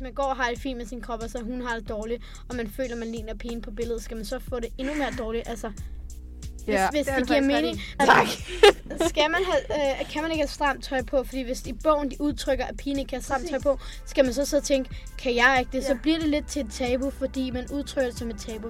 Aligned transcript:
hvis 0.00 0.04
man 0.04 0.12
går 0.14 0.22
og 0.22 0.36
har 0.36 0.50
det 0.50 0.58
fint 0.58 0.78
med 0.78 0.86
sin 0.86 1.00
krop, 1.00 1.22
og 1.22 1.30
så 1.30 1.38
hun 1.42 1.60
har 1.62 1.74
det 1.78 1.88
dårligt, 1.88 2.22
og 2.48 2.56
man 2.56 2.68
føler, 2.70 2.96
man 2.96 3.12
ligner 3.12 3.34
pigen 3.34 3.62
på 3.62 3.70
billedet, 3.70 4.02
skal 4.02 4.16
man 4.16 4.24
så 4.26 4.38
få 4.38 4.60
det 4.60 4.68
endnu 4.78 4.94
mere 4.94 5.10
dårligt? 5.18 5.48
Altså, 5.48 5.68
hvis, 6.64 6.68
Ja, 6.68 6.90
hvis 6.90 7.04
det 7.06 7.12
har 7.12 7.18
det, 7.20 7.28
giver 7.28 7.40
mening. 7.40 7.80
Altså, 7.98 8.42
skal 9.08 9.30
man 9.30 9.40
have, 9.44 10.00
øh, 10.00 10.10
kan 10.12 10.22
man 10.22 10.30
ikke 10.30 10.42
have 10.42 10.48
stramt 10.48 10.84
tøj 10.84 11.02
på? 11.02 11.24
Fordi 11.24 11.42
hvis 11.42 11.66
i 11.66 11.72
bogen 11.72 12.10
de 12.10 12.16
udtrykker, 12.20 12.64
at 12.64 12.76
pigen 12.76 12.98
ikke 12.98 13.08
kan 13.08 13.16
have 13.16 13.22
stramt 13.22 13.48
tøj 13.50 13.58
på, 13.58 13.78
skal 14.06 14.24
man 14.24 14.34
så 14.34 14.44
så 14.44 14.60
tænke, 14.60 14.90
kan 15.18 15.34
jeg 15.34 15.56
ikke 15.60 15.72
det? 15.72 15.84
Så 15.84 15.92
Ja. 15.92 15.98
bliver 16.02 16.18
det 16.18 16.28
lidt 16.28 16.46
til 16.46 16.66
et 16.66 16.72
tabu, 16.72 17.10
fordi 17.10 17.50
man 17.50 17.66
udtrykker 17.72 18.10
det 18.10 18.18
som 18.18 18.30
et 18.30 18.38
tabu. 18.38 18.68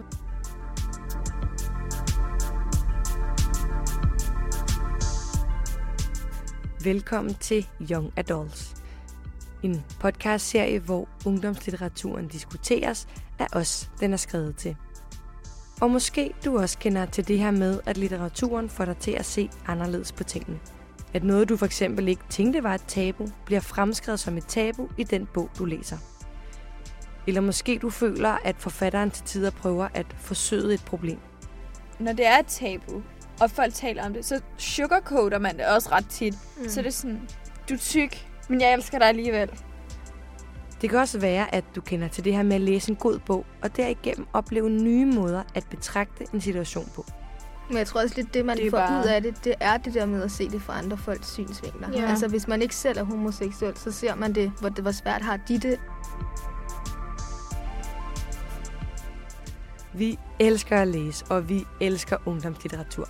Velkommen 6.84 7.34
til 7.34 7.66
Young 7.90 8.12
Adults. 8.16 8.79
En 9.62 9.84
podcastserie, 10.00 10.78
hvor 10.78 11.08
ungdomslitteraturen 11.26 12.28
diskuteres 12.28 13.08
af 13.38 13.46
os, 13.52 13.90
den 14.00 14.12
er 14.12 14.16
skrevet 14.16 14.56
til. 14.56 14.76
Og 15.80 15.90
måske 15.90 16.32
du 16.44 16.58
også 16.58 16.78
kender 16.78 17.06
til 17.06 17.28
det 17.28 17.38
her 17.38 17.50
med, 17.50 17.80
at 17.86 17.96
litteraturen 17.96 18.68
får 18.68 18.84
dig 18.84 18.96
til 18.96 19.10
at 19.10 19.24
se 19.24 19.50
anderledes 19.66 20.12
på 20.12 20.24
tingene. 20.24 20.58
At 21.14 21.24
noget, 21.24 21.48
du 21.48 21.56
for 21.56 21.66
eksempel 21.66 22.08
ikke 22.08 22.22
tænkte 22.30 22.62
var 22.62 22.74
et 22.74 22.84
tabu, 22.88 23.28
bliver 23.46 23.60
fremskrevet 23.60 24.20
som 24.20 24.36
et 24.36 24.46
tabu 24.46 24.88
i 24.98 25.04
den 25.04 25.26
bog, 25.34 25.50
du 25.58 25.64
læser. 25.64 25.96
Eller 27.26 27.40
måske 27.40 27.78
du 27.78 27.90
føler, 27.90 28.38
at 28.44 28.56
forfatteren 28.58 29.10
til 29.10 29.24
tider 29.24 29.50
prøver 29.50 29.88
at 29.94 30.06
forsøge 30.18 30.74
et 30.74 30.84
problem. 30.84 31.18
Når 32.00 32.12
det 32.12 32.26
er 32.26 32.38
et 32.38 32.46
tabu, 32.46 33.02
og 33.40 33.50
folk 33.50 33.74
taler 33.74 34.06
om 34.06 34.12
det, 34.12 34.24
så 34.24 34.40
sugarcoater 34.56 35.38
man 35.38 35.56
det 35.56 35.66
også 35.66 35.88
ret 35.92 36.06
tit. 36.08 36.34
Mm. 36.56 36.68
Så 36.68 36.80
det 36.80 36.86
er 36.86 36.92
sådan, 36.92 37.28
du 37.68 37.74
er 37.74 37.78
tyk, 37.78 38.29
men 38.50 38.60
jeg 38.60 38.72
elsker 38.74 38.98
dig 38.98 39.08
alligevel. 39.08 39.50
Det 40.80 40.90
kan 40.90 40.98
også 40.98 41.18
være, 41.18 41.54
at 41.54 41.64
du 41.76 41.80
kender 41.80 42.08
til 42.08 42.24
det 42.24 42.34
her 42.36 42.42
med 42.42 42.54
at 42.54 42.60
læse 42.60 42.90
en 42.90 42.96
god 42.96 43.18
bog, 43.18 43.46
og 43.62 43.76
derigennem 43.76 44.26
opleve 44.32 44.70
nye 44.70 45.06
måder 45.06 45.42
at 45.54 45.66
betragte 45.70 46.24
en 46.34 46.40
situation 46.40 46.88
på. 46.94 47.04
Men 47.68 47.78
jeg 47.78 47.86
tror 47.86 48.02
også 48.02 48.14
lidt, 48.16 48.34
det 48.34 48.44
man 48.44 48.56
Det 48.56 48.70
får 48.70 48.78
bare- 48.78 49.00
ud 49.00 49.04
af 49.08 49.22
det, 49.22 49.44
det 49.44 49.54
er 49.60 49.76
det 49.76 49.94
der 49.94 50.06
med 50.06 50.22
at 50.22 50.30
se 50.30 50.48
det 50.50 50.62
fra 50.62 50.78
andre 50.78 50.96
folks 50.96 51.32
synsvinkler. 51.32 51.88
Ja. 51.92 52.10
Altså 52.10 52.28
hvis 52.28 52.48
man 52.48 52.62
ikke 52.62 52.76
selv 52.76 52.98
er 52.98 53.02
homoseksuel, 53.04 53.76
så 53.76 53.92
ser 53.92 54.14
man 54.14 54.32
det, 54.34 54.52
hvor 54.60 54.68
det 54.68 54.84
var 54.84 54.92
svært 54.92 55.22
har 55.22 55.36
de 55.48 55.58
det. 55.58 55.78
Vi 59.94 60.18
elsker 60.38 60.76
at 60.80 60.88
læse, 60.88 61.24
og 61.30 61.48
vi 61.48 61.64
elsker 61.80 62.16
ungdomslitteratur. 62.26 63.08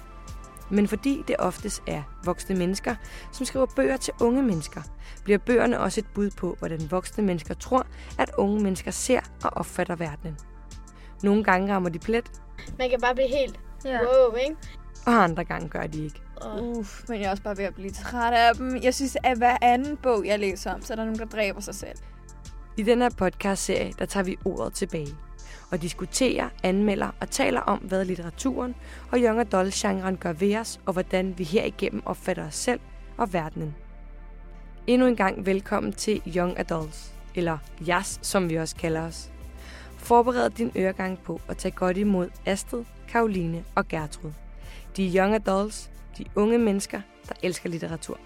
Men 0.70 0.88
fordi 0.88 1.24
det 1.28 1.36
oftest 1.38 1.82
er 1.86 2.02
voksne 2.24 2.56
mennesker, 2.56 2.94
som 3.32 3.46
skriver 3.46 3.66
bøger 3.76 3.96
til 3.96 4.14
unge 4.20 4.42
mennesker, 4.42 4.82
bliver 5.24 5.38
bøgerne 5.38 5.80
også 5.80 6.00
et 6.00 6.06
bud 6.14 6.30
på, 6.30 6.56
hvordan 6.58 6.90
voksne 6.90 7.24
mennesker 7.24 7.54
tror, 7.54 7.86
at 8.18 8.30
unge 8.38 8.62
mennesker 8.62 8.90
ser 8.90 9.20
og 9.44 9.50
opfatter 9.52 9.96
verdenen. 9.96 10.36
Nogle 11.22 11.44
gange 11.44 11.74
rammer 11.74 11.88
de 11.90 11.98
plet, 11.98 12.30
Man 12.78 12.90
kan 12.90 13.00
bare 13.00 13.14
blive 13.14 13.28
helt, 13.28 13.60
Ja. 13.84 13.98
wow, 13.98 14.34
ikke? 14.34 14.56
og 15.06 15.24
andre 15.24 15.44
gange 15.44 15.68
gør 15.68 15.86
de 15.86 16.04
ikke. 16.04 16.20
Uff, 16.60 17.02
men 17.08 17.20
jeg 17.20 17.26
er 17.26 17.30
også 17.30 17.42
bare 17.42 17.56
ved 17.56 17.64
at 17.64 17.74
blive 17.74 17.90
træt 17.90 18.32
af 18.32 18.54
dem. 18.54 18.76
Jeg 18.82 18.94
synes, 18.94 19.16
at 19.24 19.38
hver 19.38 19.56
anden 19.62 19.96
bog, 19.96 20.26
jeg 20.26 20.38
læser 20.38 20.74
om, 20.74 20.82
så 20.82 20.92
er 20.92 20.96
der 20.96 21.04
nogen, 21.04 21.18
der 21.18 21.24
dræber 21.24 21.60
sig 21.60 21.74
selv. 21.74 21.98
I 22.76 22.82
den 22.82 23.02
her 23.02 23.10
podcastserie, 23.10 23.92
der 23.98 24.06
tager 24.06 24.24
vi 24.24 24.36
ordet 24.44 24.72
tilbage 24.72 25.14
og 25.70 25.82
diskuterer, 25.82 26.48
anmelder 26.62 27.10
og 27.20 27.30
taler 27.30 27.60
om, 27.60 27.78
hvad 27.78 28.04
litteraturen 28.04 28.74
og 29.12 29.18
young 29.18 29.40
adult-genren 29.40 30.16
gør 30.16 30.32
ved 30.32 30.56
os, 30.56 30.80
og 30.86 30.92
hvordan 30.92 31.34
vi 31.38 31.44
herigennem 31.44 32.02
opfatter 32.06 32.46
os 32.46 32.54
selv 32.54 32.80
og 33.16 33.32
verdenen. 33.32 33.74
Endnu 34.86 35.06
en 35.06 35.16
gang 35.16 35.46
velkommen 35.46 35.92
til 35.92 36.22
Young 36.36 36.58
Adults, 36.58 37.14
eller 37.34 37.58
JAS, 37.86 38.18
som 38.22 38.50
vi 38.50 38.56
også 38.56 38.76
kalder 38.76 39.00
os. 39.00 39.30
Forbered 39.96 40.50
din 40.50 40.72
øregang 40.76 41.18
på 41.18 41.40
at 41.48 41.56
tage 41.56 41.72
godt 41.72 41.96
imod 41.96 42.28
Astrid, 42.46 42.84
Karoline 43.08 43.64
og 43.74 43.88
Gertrud. 43.88 44.32
De 44.96 45.06
er 45.06 45.24
young 45.24 45.34
adults, 45.34 45.90
de 46.18 46.24
unge 46.34 46.58
mennesker, 46.58 47.00
der 47.28 47.34
elsker 47.42 47.68
litteratur. 47.68 48.18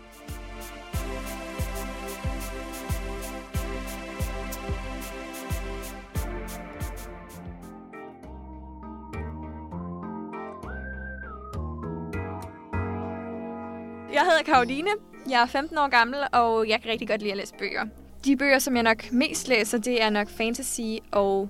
Karoline. 14.44 14.90
Jeg 15.30 15.42
er 15.42 15.46
15 15.46 15.78
år 15.78 15.88
gammel, 15.88 16.18
og 16.32 16.68
jeg 16.68 16.80
kan 16.82 16.90
rigtig 16.90 17.08
godt 17.08 17.20
lide 17.20 17.32
at 17.32 17.38
læse 17.38 17.54
bøger. 17.58 17.84
De 18.24 18.36
bøger, 18.36 18.58
som 18.58 18.74
jeg 18.74 18.82
nok 18.82 19.12
mest 19.12 19.48
læser, 19.48 19.78
det 19.78 20.02
er 20.02 20.10
nok 20.10 20.28
fantasy 20.28 20.80
og 21.12 21.48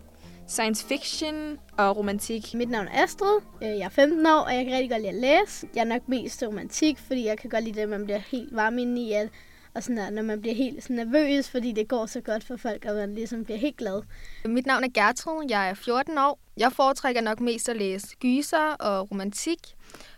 science 0.48 0.86
fiction 0.86 1.58
og 1.78 1.96
romantik. 1.96 2.54
mit 2.54 2.70
navn 2.70 2.86
er 2.86 3.02
Astrid, 3.02 3.40
øh, 3.62 3.68
jeg 3.68 3.78
er 3.78 3.88
15 3.88 4.26
år, 4.26 4.30
og 4.30 4.54
jeg 4.54 4.64
kan 4.64 4.74
rigtig 4.74 4.90
godt 4.90 5.02
lide 5.02 5.12
at 5.12 5.20
læse. 5.20 5.66
Jeg 5.74 5.80
er 5.80 5.84
nok 5.84 6.08
mest 6.08 6.38
til 6.38 6.48
romantik, 6.48 6.98
fordi 6.98 7.26
jeg 7.26 7.38
kan 7.38 7.50
godt 7.50 7.64
lide 7.64 7.74
det, 7.74 7.80
at 7.80 7.88
man 7.88 8.04
bliver 8.04 8.20
helt 8.30 8.56
varm 8.56 8.78
inde 8.78 9.02
i 9.02 9.12
at 9.12 9.28
og 9.74 9.82
sådan 9.82 9.96
der, 9.96 10.10
når 10.10 10.22
man 10.22 10.40
bliver 10.40 10.54
helt 10.54 10.82
sådan 10.82 10.96
nervøs, 10.96 11.48
fordi 11.50 11.72
det 11.72 11.88
går 11.88 12.06
så 12.06 12.20
godt 12.20 12.44
for 12.44 12.56
folk, 12.56 12.84
og 12.84 12.94
man 12.94 13.14
ligesom 13.14 13.44
bliver 13.44 13.58
helt 13.58 13.76
glad. 13.76 14.02
Mit 14.44 14.66
navn 14.66 14.84
er 14.84 14.88
Gertrud, 14.94 15.46
jeg 15.48 15.70
er 15.70 15.74
14 15.74 16.18
år. 16.18 16.38
Jeg 16.56 16.72
foretrækker 16.72 17.20
nok 17.20 17.40
mest 17.40 17.68
at 17.68 17.76
læse 17.76 18.06
gyser 18.20 18.58
og 18.80 19.10
romantik, 19.10 19.58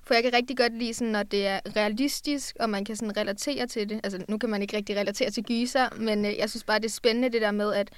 for 0.04 0.14
jeg 0.14 0.22
kan 0.22 0.32
rigtig 0.32 0.56
godt 0.56 0.78
lide, 0.78 0.94
sådan, 0.94 1.12
når 1.12 1.22
det 1.22 1.46
er 1.46 1.60
realistisk, 1.76 2.56
og 2.60 2.70
man 2.70 2.84
kan 2.84 2.96
sådan 2.96 3.16
relatere 3.16 3.66
til 3.66 3.88
det. 3.88 4.00
Altså, 4.04 4.24
nu 4.28 4.38
kan 4.38 4.50
man 4.50 4.62
ikke 4.62 4.76
rigtig 4.76 4.96
relatere 4.96 5.30
til 5.30 5.42
gyser, 5.44 5.88
men 5.96 6.24
øh, 6.24 6.36
jeg 6.38 6.50
synes 6.50 6.64
bare, 6.64 6.78
det 6.78 6.84
er 6.86 6.90
spændende 6.90 7.28
det 7.32 7.42
der 7.42 7.50
med, 7.50 7.74
at 7.74 7.88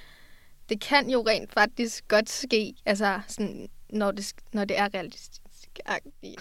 det 0.69 0.81
kan 0.81 1.09
jo 1.09 1.23
rent 1.27 1.53
faktisk 1.53 2.07
godt 2.07 2.29
ske, 2.29 2.73
altså, 2.85 3.19
sådan, 3.27 3.69
når, 3.89 4.11
det, 4.11 4.33
når 4.53 4.65
det 4.65 4.79
er 4.79 4.87
realistisk. 4.93 5.41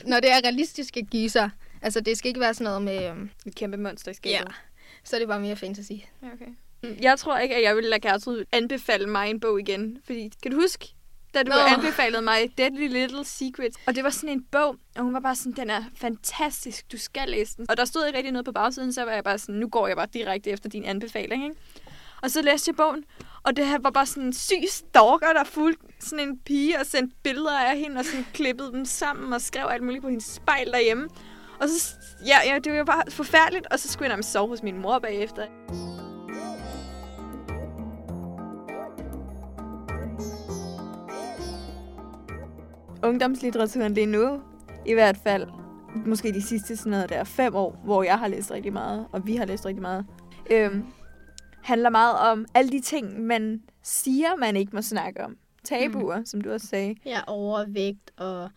Når 0.04 0.20
det 0.20 0.30
er 0.30 0.36
realistiske 0.44 1.02
gyser. 1.02 1.48
Altså, 1.82 2.00
det 2.00 2.18
skal 2.18 2.28
ikke 2.28 2.40
være 2.40 2.54
sådan 2.54 2.64
noget 2.64 2.82
med... 2.82 3.10
øhm, 3.10 3.30
Et 3.46 3.54
kæmpe 3.54 3.76
monster 3.76 4.10
i 4.10 4.14
skabet. 4.14 4.32
Ja. 4.34 4.44
Så 5.04 5.16
er 5.16 5.20
det 5.20 5.28
bare 5.28 5.40
mere 5.40 5.56
fantasy. 5.56 5.92
Okay. 6.22 6.46
Jeg 7.00 7.18
tror 7.18 7.38
ikke, 7.38 7.54
at 7.54 7.62
jeg 7.62 7.76
ville 7.76 7.90
lade 7.90 8.08
Gertrud 8.08 8.44
anbefale 8.52 9.06
mig 9.06 9.30
en 9.30 9.40
bog 9.40 9.60
igen. 9.60 9.98
Fordi, 10.04 10.32
kan 10.42 10.52
du 10.52 10.60
huske, 10.60 10.88
da 11.34 11.42
du 11.42 11.48
Nå. 11.48 11.54
anbefalede 11.54 12.22
mig 12.22 12.58
Deadly 12.58 12.88
Little 12.88 13.24
Secrets? 13.24 13.78
Og 13.86 13.94
det 13.94 14.04
var 14.04 14.10
sådan 14.10 14.28
en 14.28 14.44
bog, 14.44 14.76
og 14.96 15.02
hun 15.02 15.14
var 15.14 15.20
bare 15.20 15.34
sådan, 15.34 15.52
den 15.52 15.70
er 15.70 15.84
fantastisk, 15.96 16.92
du 16.92 16.98
skal 16.98 17.28
læse 17.28 17.56
den. 17.56 17.66
Og 17.68 17.76
der 17.76 17.84
stod 17.84 18.06
ikke 18.06 18.16
rigtig 18.16 18.32
noget 18.32 18.44
på 18.44 18.52
bagsiden, 18.52 18.92
så 18.92 19.04
var 19.04 19.12
jeg 19.12 19.24
bare 19.24 19.38
sådan, 19.38 19.54
nu 19.54 19.68
går 19.68 19.86
jeg 19.86 19.96
bare 19.96 20.08
direkte 20.12 20.50
efter 20.50 20.68
din 20.68 20.84
anbefaling, 20.84 21.44
ikke? 21.44 21.56
Og 22.22 22.30
så 22.30 22.42
læste 22.42 22.68
jeg 22.68 22.76
bogen, 22.76 23.04
og 23.42 23.56
det 23.56 23.66
her 23.66 23.78
var 23.78 23.90
bare 23.90 24.06
sådan 24.06 24.22
en 24.22 24.32
syg 24.32 24.64
stalker, 24.68 25.32
der 25.32 25.44
fulgte 25.44 25.86
sådan 26.00 26.28
en 26.28 26.38
pige 26.38 26.80
og 26.80 26.86
sendte 26.86 27.16
billeder 27.22 27.58
af 27.58 27.78
hende, 27.78 27.98
og 27.98 28.04
sådan 28.04 28.26
klippede 28.34 28.72
dem 28.72 28.84
sammen 28.84 29.32
og 29.32 29.40
skrev 29.40 29.66
alt 29.70 29.82
muligt 29.82 30.02
på 30.02 30.08
hendes 30.08 30.24
spejl 30.24 30.72
derhjemme. 30.72 31.08
Og 31.60 31.68
så, 31.68 31.96
ja, 32.26 32.36
ja, 32.52 32.58
det 32.58 32.72
var 32.72 32.84
bare 32.84 33.02
forfærdeligt, 33.10 33.66
og 33.66 33.78
så 33.78 33.88
skulle 33.88 34.04
jeg 34.04 34.10
nærmest 34.10 34.32
sove 34.32 34.48
hos 34.48 34.62
min 34.62 34.78
mor 34.82 34.98
bagefter. 34.98 35.46
ungdomslitteraturen 43.02 43.94
lige 43.94 44.06
nu, 44.06 44.40
i 44.86 44.92
hvert 44.92 45.16
fald, 45.16 45.46
måske 46.06 46.32
de 46.32 46.42
sidste 46.42 46.76
sådan 46.76 46.90
noget 46.90 47.08
der 47.08 47.24
fem 47.24 47.54
år, 47.54 47.80
hvor 47.84 48.02
jeg 48.02 48.18
har 48.18 48.28
læst 48.28 48.50
rigtig 48.50 48.72
meget, 48.72 49.06
og 49.12 49.26
vi 49.26 49.36
har 49.36 49.44
læst 49.44 49.66
rigtig 49.66 49.82
meget, 49.82 50.06
øhm, 50.50 50.84
handler 51.62 51.90
meget 51.90 52.18
om 52.18 52.46
alle 52.54 52.70
de 52.70 52.80
ting, 52.80 53.20
man 53.20 53.62
siger, 53.82 54.36
man 54.36 54.56
ikke 54.56 54.76
må 54.76 54.82
snakke 54.82 55.24
om. 55.24 55.36
Tabuer, 55.64 56.18
mm. 56.18 56.26
som 56.26 56.40
du 56.40 56.52
også 56.52 56.66
sagde. 56.66 56.94
Ja, 57.06 57.20
overvægt 57.26 58.10
og 58.16 58.50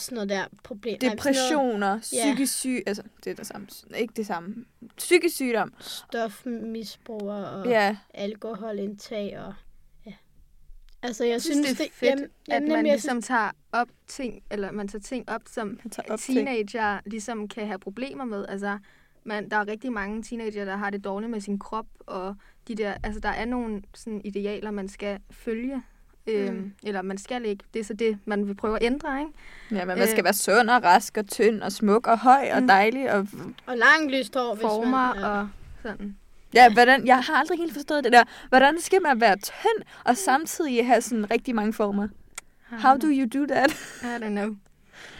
sådan 0.00 0.16
noget 0.16 0.28
der 0.28 0.44
problem. 0.62 0.98
nej, 1.02 1.08
noget 1.08 1.18
Depressioner, 1.18 2.00
psykisk 2.00 2.58
syg, 2.58 2.82
altså 2.86 3.02
det 3.24 3.30
er 3.30 3.34
det 3.34 3.46
samme, 3.46 3.66
ikke 3.96 4.12
det 4.16 4.26
samme. 4.26 4.64
Psykisk 4.96 5.34
sygdom. 5.34 5.74
Stofmisbrug 5.80 7.22
og 7.22 7.66
Ja, 7.66 7.96
alkoholindtag 8.14 9.38
og... 9.40 9.54
Ja. 10.06 10.12
Altså, 11.02 11.24
jeg, 11.24 11.32
Jeg 11.32 11.42
synes, 11.42 11.68
det 11.68 11.80
er 11.80 11.90
fedt, 11.92 12.10
jamen, 12.10 12.24
at 12.24 12.30
jamen, 12.48 12.68
man 12.68 12.86
jeg 12.86 12.94
ligesom 12.94 13.22
tager 13.22 13.50
op 13.72 13.88
ting, 14.06 14.42
eller 14.50 14.72
man 14.72 14.88
tager 14.88 15.02
ting 15.02 15.28
op, 15.28 15.42
som 15.46 15.78
op 16.10 16.18
ting. 16.18 16.36
teenager 16.36 17.00
ligesom 17.06 17.48
kan 17.48 17.66
have 17.66 17.78
problemer 17.78 18.24
med. 18.24 18.46
Altså, 18.48 18.78
man, 19.24 19.50
der 19.50 19.56
er 19.56 19.68
rigtig 19.68 19.92
mange 19.92 20.22
teenager, 20.22 20.64
der 20.64 20.76
har 20.76 20.90
det 20.90 21.04
dårligt 21.04 21.30
med 21.30 21.40
sin 21.40 21.58
krop, 21.58 21.86
og 22.00 22.36
de 22.68 22.74
der, 22.74 22.94
altså, 23.02 23.20
der 23.20 23.28
er 23.28 23.44
nogle 23.44 23.82
sådan, 23.94 24.20
idealer, 24.24 24.70
man 24.70 24.88
skal 24.88 25.18
følge. 25.30 25.82
Øhm, 26.26 26.54
Mm. 26.54 26.72
Eller 26.82 27.02
man 27.02 27.18
skal 27.18 27.44
ikke. 27.44 27.64
Det 27.74 27.80
er 27.80 27.84
så 27.84 27.94
det, 27.94 28.18
man 28.24 28.46
vil 28.46 28.54
prøve 28.54 28.76
at 28.76 28.82
ændre, 28.82 29.20
ikke? 29.20 29.32
Ja, 29.70 29.84
men 29.84 29.98
man 29.98 30.08
skal 30.08 30.18
Øh. 30.18 30.24
være 30.24 30.34
sund 30.34 30.70
og 30.70 30.84
rask 30.84 31.16
og 31.16 31.26
tynd 31.28 31.62
og 31.62 31.72
smuk 31.72 32.06
og 32.06 32.18
høj 32.18 32.50
og 32.54 32.60
Mm. 32.60 32.66
dejlig. 32.68 33.12
Og, 33.12 33.26
Og 33.66 33.76
langt 33.76 34.12
lyst 34.12 34.34
hår, 34.34 34.54
hvis 34.54 34.62
Former 34.62 35.14
man... 35.14 35.18
Ja. 35.22 35.28
og 35.28 35.48
sådan. 35.82 36.16
ja, 36.54 36.72
hvordan, 36.72 37.06
jeg 37.06 37.18
har 37.20 37.34
aldrig 37.34 37.58
helt 37.58 37.72
forstået 37.74 38.04
det 38.04 38.12
der. 38.12 38.24
Hvordan 38.48 38.80
skal 38.80 39.02
man 39.02 39.20
være 39.20 39.36
tynd 39.36 39.82
og 40.04 40.16
samtidig 40.16 40.86
have 40.86 41.00
sådan 41.00 41.30
rigtig 41.30 41.54
mange 41.54 41.72
former? 41.72 42.08
How 42.70 42.96
do 42.96 43.06
you 43.06 43.26
do 43.40 43.46
that? 43.54 43.70
I 44.02 44.04
don't 44.24 44.28
know. 44.28 44.56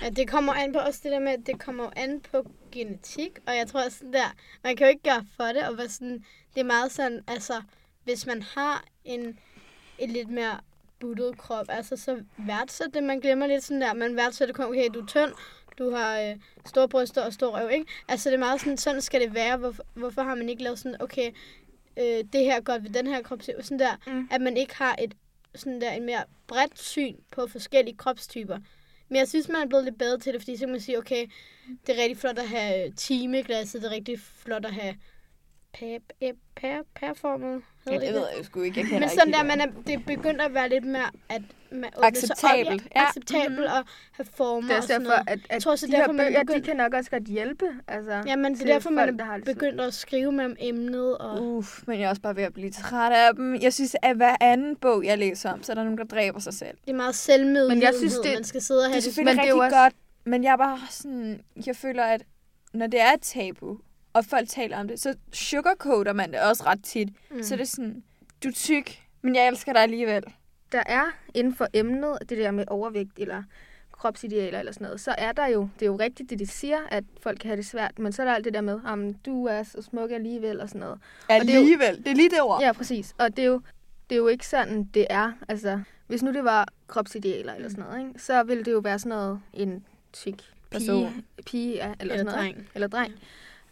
Ja, 0.02 0.08
det 0.10 0.28
kommer 0.30 0.52
an 0.52 0.72
på 0.72 0.78
også 0.78 1.00
det 1.02 1.12
der 1.12 1.18
med, 1.20 1.32
at 1.32 1.40
det 1.46 1.58
kommer 1.58 1.84
jo 1.84 1.90
an 1.96 2.20
på 2.32 2.50
genetik, 2.72 3.30
og 3.46 3.56
jeg 3.56 3.66
tror 3.66 3.88
sådan 3.88 4.12
der, 4.12 4.34
man 4.64 4.76
kan 4.76 4.86
jo 4.86 4.90
ikke 4.90 5.02
gøre 5.02 5.24
for 5.36 5.44
det, 5.44 5.68
og 5.68 5.78
være 5.78 5.88
sådan, 5.88 6.24
det 6.54 6.60
er 6.60 6.64
meget 6.64 6.92
sådan, 6.92 7.20
altså, 7.28 7.52
hvis 8.04 8.26
man 8.26 8.42
har 8.42 8.84
en, 9.04 9.38
en 9.98 10.10
lidt 10.10 10.28
mere 10.30 10.60
buttet 11.00 11.38
krop, 11.38 11.66
altså 11.68 11.96
så 11.96 12.22
værdsæt 12.38 12.86
det. 12.94 13.02
Man 13.02 13.20
glemmer 13.20 13.46
lidt 13.46 13.64
sådan 13.64 13.80
der, 13.80 13.94
man 13.94 14.16
værdsætter 14.16 14.54
kun, 14.54 14.64
okay, 14.64 14.88
du 14.94 15.00
er 15.00 15.06
tynd, 15.06 15.32
du 15.78 15.90
har 15.90 16.20
øh, 16.20 16.36
store 16.66 16.88
bryster 16.88 17.22
og 17.24 17.32
stor 17.32 17.58
røv, 17.60 17.70
ikke? 17.70 17.86
Altså 18.08 18.28
det 18.30 18.34
er 18.34 18.40
meget 18.40 18.60
sådan, 18.60 18.76
sådan 18.76 19.02
skal 19.02 19.20
det 19.20 19.34
være. 19.34 19.56
Hvorfor, 19.56 19.84
hvorfor 19.94 20.22
har 20.22 20.34
man 20.34 20.48
ikke 20.48 20.62
lavet 20.62 20.78
sådan, 20.78 21.02
okay, 21.02 21.30
øh, 21.98 22.24
det 22.32 22.40
her 22.40 22.56
er 22.56 22.60
godt 22.60 22.84
ved 22.84 22.90
den 22.90 23.06
her 23.06 23.22
krop, 23.22 23.42
sådan 23.42 23.78
der, 23.78 23.96
Mm. 24.06 24.28
at 24.30 24.40
man 24.40 24.56
ikke 24.56 24.74
har 24.74 24.96
et 25.02 25.14
sådan 25.54 25.80
der 25.80 25.90
en 25.92 26.06
mere 26.06 26.24
bredt 26.46 26.78
syn 26.80 27.16
på 27.32 27.46
forskellige 27.46 27.96
kropstyper. 27.96 28.58
Men 29.08 29.16
jeg 29.18 29.28
synes, 29.28 29.48
man 29.48 29.62
er 29.62 29.66
blevet 29.66 29.84
lidt 29.84 29.98
bedre 29.98 30.18
til 30.18 30.32
det, 30.32 30.40
fordi 30.42 30.56
så 30.56 30.60
kan 30.60 30.70
man 30.70 30.80
sige, 30.80 30.98
okay, 30.98 31.26
det 31.86 31.98
er 31.98 32.02
rigtig 32.02 32.18
flot 32.18 32.38
at 32.38 32.48
have 32.48 32.92
timeglasset, 32.96 33.82
det 33.82 33.88
er 33.88 33.94
rigtig 33.94 34.20
flot 34.20 34.64
at 34.64 34.72
have 34.74 34.94
pærformet. 36.94 37.62
Ja, 37.90 37.92
det 37.92 38.00
ved 38.14 38.24
jeg 38.36 38.44
sgu 38.44 38.60
ikke. 38.62 38.80
Jeg 38.80 39.00
Men 39.00 39.08
sådan 39.08 39.26
de 39.26 39.32
der, 39.32 39.42
man 39.44 39.60
er, 39.60 39.66
det 39.86 39.94
er 39.94 39.98
begyndt 40.06 40.40
at 40.40 40.54
være 40.54 40.68
lidt 40.68 40.84
mere 40.84 41.10
at, 41.28 41.42
man 41.70 41.90
sig 41.92 41.98
op, 41.98 42.04
Acceptabelt, 42.04 42.66
ja, 42.68 42.72
ja. 42.72 42.76
Mhm. 43.00 43.06
acceptabelt 43.08 43.66
og 43.66 43.84
have 44.12 44.26
former 44.34 44.60
Det 44.68 44.70
er 44.72 44.76
og 44.76 44.82
sådan 44.82 45.00
derfor, 45.00 45.10
noget. 45.24 45.28
at, 45.28 45.38
at 45.50 45.62
tror 45.62 45.72
også, 45.72 45.86
de 45.86 45.90
det 45.92 45.94
er 45.94 45.98
her 46.00 46.06
derfor, 46.06 46.12
man 46.16 46.26
er 46.26 46.30
bøger, 46.30 46.40
de 46.40 46.46
begyndt- 46.46 46.64
kan 46.66 46.76
nok 46.76 46.94
også 46.94 47.10
godt 47.10 47.22
hjælpe. 47.22 47.64
Altså, 47.88 48.22
Jamen, 48.26 48.54
det 48.54 48.62
er 48.62 48.66
derfor, 48.66 48.90
man 48.90 49.20
er 49.20 49.36
det 49.36 49.44
begyndt 49.44 49.80
at 49.80 49.94
skrive 49.94 50.32
med 50.32 50.44
om 50.44 50.56
emnet. 50.60 51.18
Og... 51.18 51.42
Uff, 51.42 51.80
men 51.86 51.98
jeg 52.00 52.04
er 52.06 52.10
også 52.10 52.22
bare 52.22 52.36
ved 52.36 52.42
at 52.42 52.52
blive 52.54 52.70
træt 52.70 53.12
af 53.12 53.34
dem. 53.34 53.54
Jeg 53.62 53.72
synes, 53.72 53.96
at 54.02 54.16
hver 54.16 54.36
anden 54.40 54.76
bog, 54.76 55.04
jeg 55.04 55.18
læser 55.18 55.52
om, 55.52 55.62
så 55.62 55.72
er 55.72 55.74
der 55.74 55.82
nogen, 55.84 55.98
der 55.98 56.04
dræber 56.04 56.40
sig 56.40 56.54
selv. 56.54 56.76
Det 56.84 56.90
er 56.90 56.94
meget 56.96 57.14
selvmedlidenhed, 57.14 57.68
Men 57.68 57.82
jeg 57.82 57.92
synes, 57.98 58.14
det- 58.18 58.34
man 58.34 58.44
skal 58.44 58.60
sidde 58.62 58.78
og 58.80 58.82
Det 58.84 58.90
have 58.90 58.96
er 58.96 59.00
det. 59.00 59.04
selvfølgelig 59.04 59.36
men 59.36 59.42
det 59.44 59.50
er 59.50 59.54
rigtig 59.54 59.64
også- 59.64 59.76
godt, 59.82 59.94
men 60.24 60.44
jeg 60.44 60.52
er 60.52 60.56
bare 60.56 60.78
sådan, 60.90 61.40
jeg 61.66 61.76
føler, 61.76 62.04
at 62.04 62.22
når 62.74 62.86
det 62.86 63.00
er 63.00 63.12
et 63.12 63.20
tabu, 63.22 63.78
og 64.14 64.24
folk 64.24 64.48
taler 64.48 64.78
om 64.78 64.88
det, 64.88 65.00
så 65.00 65.14
sugarcoater 65.32 66.12
man 66.12 66.32
det 66.32 66.40
også 66.40 66.62
ret 66.66 66.84
tit. 66.84 67.08
Mm. 67.30 67.42
Så 67.42 67.56
det 67.56 67.62
er 67.62 67.66
sådan, 67.66 68.02
du 68.44 68.48
er 68.48 68.52
tyk, 68.52 68.98
men 69.22 69.34
jeg 69.36 69.48
elsker 69.48 69.72
dig 69.72 69.82
alligevel. 69.82 70.22
der 70.72 70.82
er 70.86 71.04
inden 71.34 71.54
for 71.54 71.66
emnet, 71.72 72.18
det 72.28 72.38
der 72.38 72.50
med 72.50 72.64
overvægt 72.68 73.18
eller 73.18 73.42
kropsidealer 73.92 74.58
eller 74.58 74.72
sådan 74.72 74.84
noget, 74.84 75.00
så 75.00 75.14
er 75.18 75.32
der 75.32 75.46
jo, 75.46 75.68
det 75.74 75.82
er 75.82 75.86
jo 75.90 75.96
rigtigt, 75.96 76.30
det 76.30 76.38
de 76.38 76.46
siger, 76.46 76.78
at 76.90 77.04
folk 77.22 77.38
kan 77.38 77.48
have 77.48 77.56
det 77.56 77.66
svært, 77.66 77.98
men 77.98 78.12
så 78.12 78.22
er 78.22 78.26
der 78.26 78.34
alt 78.34 78.44
det 78.44 78.54
der 78.54 78.60
med, 78.60 78.80
om 78.84 79.14
du 79.14 79.46
er 79.46 79.62
så 79.62 79.82
smuk 79.82 80.10
alligevel 80.10 80.60
og 80.60 80.68
sådan 80.68 80.80
noget. 80.80 80.98
det 81.28 81.34
er 81.34 81.36
jo- 81.36 81.40
Alligevel. 81.60 81.96
Det 81.98 82.08
er 82.08 82.14
lige 82.14 82.30
det 82.30 82.42
ord. 82.42 82.60
Ja, 82.62 82.72
præcis. 82.72 83.14
Og 83.18 83.36
det 83.36 83.42
er 83.44 83.46
jo, 83.48 83.60
det 84.10 84.14
er 84.14 84.18
jo 84.18 84.28
ikke 84.28 84.46
sådan, 84.46 84.84
det 84.84 85.06
er. 85.10 85.32
Altså, 85.48 85.80
hvis 86.06 86.22
nu 86.22 86.32
det 86.32 86.44
var 86.44 86.68
kropsidealer 86.86 87.54
eller 87.54 87.68
sådan 87.68 87.84
noget, 87.84 87.98
ikke? 88.08 88.20
så 88.22 88.42
ville 88.42 88.64
det 88.64 88.72
jo 88.72 88.78
være 88.78 88.98
sådan 88.98 89.08
noget, 89.18 89.40
en 89.52 89.84
tyk 90.12 90.34
Person. 90.70 91.12
pige, 91.12 91.44
pige 91.46 91.74
ja, 91.74 91.82
eller, 91.84 91.94
Eller 92.00 92.14
sådan 92.14 92.24
noget. 92.26 92.38
dreng. 92.38 92.68
Eller 92.74 92.88
dreng. 92.88 93.12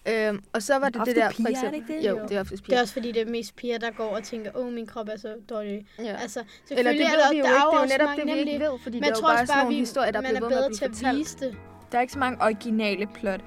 Øhm, 0.09 0.43
og 0.53 0.63
så 0.63 0.79
var 0.79 0.89
det 0.89 1.01
Ofte 1.01 1.11
det 1.15 1.17
der, 1.23 1.31
piger, 1.31 1.43
for 1.59 1.67
er 1.67 1.71
det 1.71 1.79
eksempel. 1.79 1.81
ikke 1.97 2.03
det? 2.03 2.11
Jo, 2.11 2.19
Jo. 2.19 2.27
det 2.29 2.37
er 2.37 2.41
oftest 2.41 2.63
Det 2.63 2.67
piger. 2.67 2.77
er 2.79 2.83
også 2.83 2.93
fordi, 2.93 3.13
det 3.13 3.23
er 3.23 3.27
mest 3.31 3.57
piger, 3.57 3.79
der 3.79 3.91
går 3.91 4.05
og 4.17 4.23
tænker, 4.25 4.51
åh, 4.57 4.73
min 4.73 4.87
krop 4.87 5.09
er 5.09 5.17
så 5.17 5.35
dårlig. 5.51 5.87
Ja. 5.99 6.17
Altså, 6.23 6.45
Eller 6.71 6.91
det 6.93 7.01
ved 7.01 7.07
der, 7.07 7.31
vi 7.33 7.39
jo 7.39 7.45
ikke. 7.45 7.49
Det 7.55 7.57
er 7.57 7.81
jo 7.81 7.87
netop 7.99 8.17
det, 8.17 8.27
vi 8.35 8.39
ikke 8.51 8.65
ved, 8.65 8.79
fordi 8.83 8.99
der 8.99 9.07
jeg 9.07 9.11
er 9.13 9.17
jo 9.17 9.21
tror 9.21 9.29
bare 9.29 9.35
også 9.41 9.47
sådan 9.47 9.55
bare, 9.59 9.65
nogle 9.65 9.75
vi, 9.75 9.79
historier, 9.81 10.11
der 10.13 10.21
man 10.21 10.31
bliver 10.31 10.37
er 10.37 10.41
ved 10.41 10.49
med 10.49 10.57
bedre 10.57 10.67
at 10.67 10.73
til 10.73 10.79
blive 10.81 10.91
at 10.91 10.97
fortalt. 10.97 11.19
vise 11.19 11.37
det. 11.39 11.57
Der 11.93 11.99
er 11.99 12.03
ikke 12.03 12.13
så 12.13 12.19
mange 12.19 12.43
originale 12.43 13.07
plot. 13.15 13.41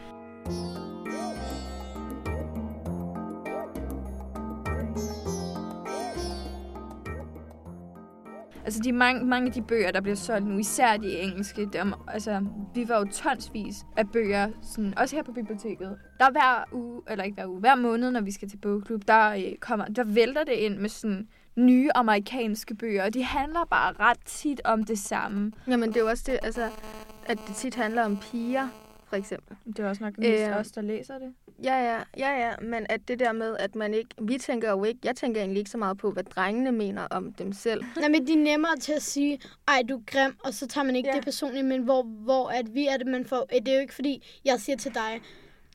Altså, 8.65 8.79
de 8.83 8.91
mange, 8.91 9.25
mange 9.25 9.47
af 9.47 9.53
de 9.53 9.61
bøger, 9.61 9.91
der 9.91 10.01
bliver 10.01 10.15
solgt 10.15 10.47
nu, 10.47 10.57
især 10.57 10.97
de 10.97 11.19
engelske, 11.19 11.69
dem, 11.73 11.93
altså, 12.07 12.45
vi 12.75 12.89
var 12.89 12.97
jo 12.97 13.05
tonsvis 13.05 13.75
af 13.97 14.09
bøger, 14.09 14.49
sådan, 14.61 14.97
også 14.97 15.15
her 15.15 15.23
på 15.23 15.31
biblioteket. 15.31 15.97
Der 16.19 16.31
hver 16.31 16.63
uge, 16.71 17.01
eller 17.09 17.23
ikke 17.23 17.35
hver 17.35 17.47
uge, 17.47 17.59
hver 17.59 17.75
måned, 17.75 18.11
når 18.11 18.21
vi 18.21 18.31
skal 18.31 18.49
til 18.49 18.57
bogklub, 18.57 19.01
der, 19.07 19.29
øh, 19.29 19.55
kommer, 19.59 19.85
der 19.85 20.03
vælter 20.03 20.43
det 20.43 20.53
ind 20.53 20.77
med 20.77 20.89
sådan 20.89 21.27
nye 21.55 21.89
amerikanske 21.95 22.75
bøger, 22.75 23.03
og 23.03 23.13
de 23.13 23.23
handler 23.23 23.65
bare 23.69 23.93
ret 23.99 24.19
tit 24.25 24.61
om 24.63 24.83
det 24.83 24.99
samme. 24.99 25.51
Jamen, 25.67 25.89
det 25.89 25.97
er 25.97 26.01
jo 26.01 26.07
også 26.07 26.23
det, 26.27 26.39
altså, 26.43 26.69
at 27.25 27.39
det 27.47 27.55
tit 27.55 27.75
handler 27.75 28.03
om 28.03 28.17
piger, 28.17 28.67
for 29.07 29.15
eksempel. 29.15 29.57
Det 29.67 29.79
er 29.79 29.89
også 29.89 30.03
nok 30.03 30.17
mest 30.17 30.49
Øh, 30.49 30.57
os, 30.57 30.71
der 30.71 30.81
læser 30.81 31.13
det. 31.17 31.33
Ja, 31.63 31.75
ja, 31.93 32.03
ja, 32.17 32.47
ja, 32.47 32.53
men 32.61 32.85
at 32.89 33.07
det 33.07 33.19
der 33.19 33.31
med, 33.31 33.57
at 33.59 33.75
man 33.75 33.93
ikke, 33.93 34.09
vi 34.21 34.37
tænker 34.37 34.69
jo 34.71 34.83
ikke, 34.83 34.99
jeg 35.03 35.15
tænker 35.15 35.41
egentlig 35.41 35.59
ikke 35.59 35.71
så 35.71 35.77
meget 35.77 35.97
på, 35.97 36.11
hvad 36.11 36.23
drengene 36.23 36.71
mener 36.71 37.01
om 37.11 37.33
dem 37.33 37.53
selv. 37.53 37.83
Nej, 37.99 38.09
men 38.09 38.27
de 38.27 38.33
er 38.33 38.37
nemmere 38.37 38.77
til 38.77 38.93
at 38.93 39.01
sige, 39.01 39.39
ej, 39.67 39.81
du 39.89 39.95
er 39.97 40.01
grim, 40.05 40.35
og 40.43 40.53
så 40.53 40.67
tager 40.67 40.85
man 40.85 40.95
ikke 40.95 41.09
Ja. 41.09 41.15
det 41.15 41.23
personligt, 41.23 41.65
men 41.65 41.81
hvor, 41.81 42.03
hvor 42.03 42.49
at 42.49 42.73
vi 42.73 42.87
er 42.87 42.97
det, 42.97 43.07
man 43.07 43.25
får... 43.25 43.45
Det 43.45 43.67
er 43.67 43.73
jo 43.75 43.79
ikke 43.81 43.93
fordi, 43.93 44.39
jeg 44.45 44.59
siger 44.59 44.75
til 44.77 44.93
dig, 44.93 45.21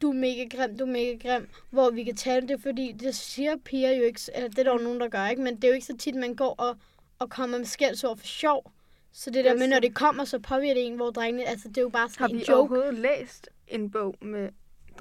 du 0.02 0.08
er 0.10 0.14
mega 0.14 0.44
grim, 0.56 0.78
du 0.78 0.84
er 0.84 0.88
mega 0.90 1.16
grim, 1.28 1.48
hvor 1.70 1.90
vi 1.90 2.04
kan 2.04 2.16
tale 2.16 2.48
det, 2.48 2.60
fordi 2.62 2.92
det 2.92 3.14
siger 3.14 3.56
piger 3.64 3.90
jo 3.92 4.02
ikke, 4.02 4.20
eller 4.34 4.48
det 4.48 4.58
er 4.58 4.62
der 4.62 4.72
jo 4.72 4.78
nogen, 4.78 5.00
der 5.00 5.08
gør, 5.08 5.26
ikke? 5.28 5.42
Men 5.42 5.56
det 5.56 5.64
er 5.64 5.68
jo 5.68 5.74
ikke 5.74 5.86
så 5.86 5.96
tit, 5.96 6.14
man 6.14 6.34
går 6.34 6.54
og, 6.58 6.76
og 7.18 7.30
kommer 7.30 7.58
med 7.58 7.66
skældsord 7.66 8.18
for 8.18 8.26
sjov. 8.26 8.72
Så 9.12 9.30
det 9.30 9.44
der 9.44 9.56
med, 9.56 9.68
når 9.68 9.78
det 9.80 9.94
kommer, 9.94 10.24
så 10.24 10.38
påvirker 10.38 10.74
det 10.74 10.86
en, 10.86 10.94
hvor 10.96 11.10
drengene, 11.10 11.48
altså 11.48 11.68
det 11.68 11.78
er 11.78 11.82
jo 11.82 11.88
bare 11.88 12.00
Har 12.02 12.08
sådan 12.08 12.36
vi 12.36 12.40
en 12.40 12.46
joke. 12.46 12.58
overhovedet 12.58 12.94
læst 12.94 13.48
en 13.68 13.90
bog 13.90 14.14
med 14.22 14.48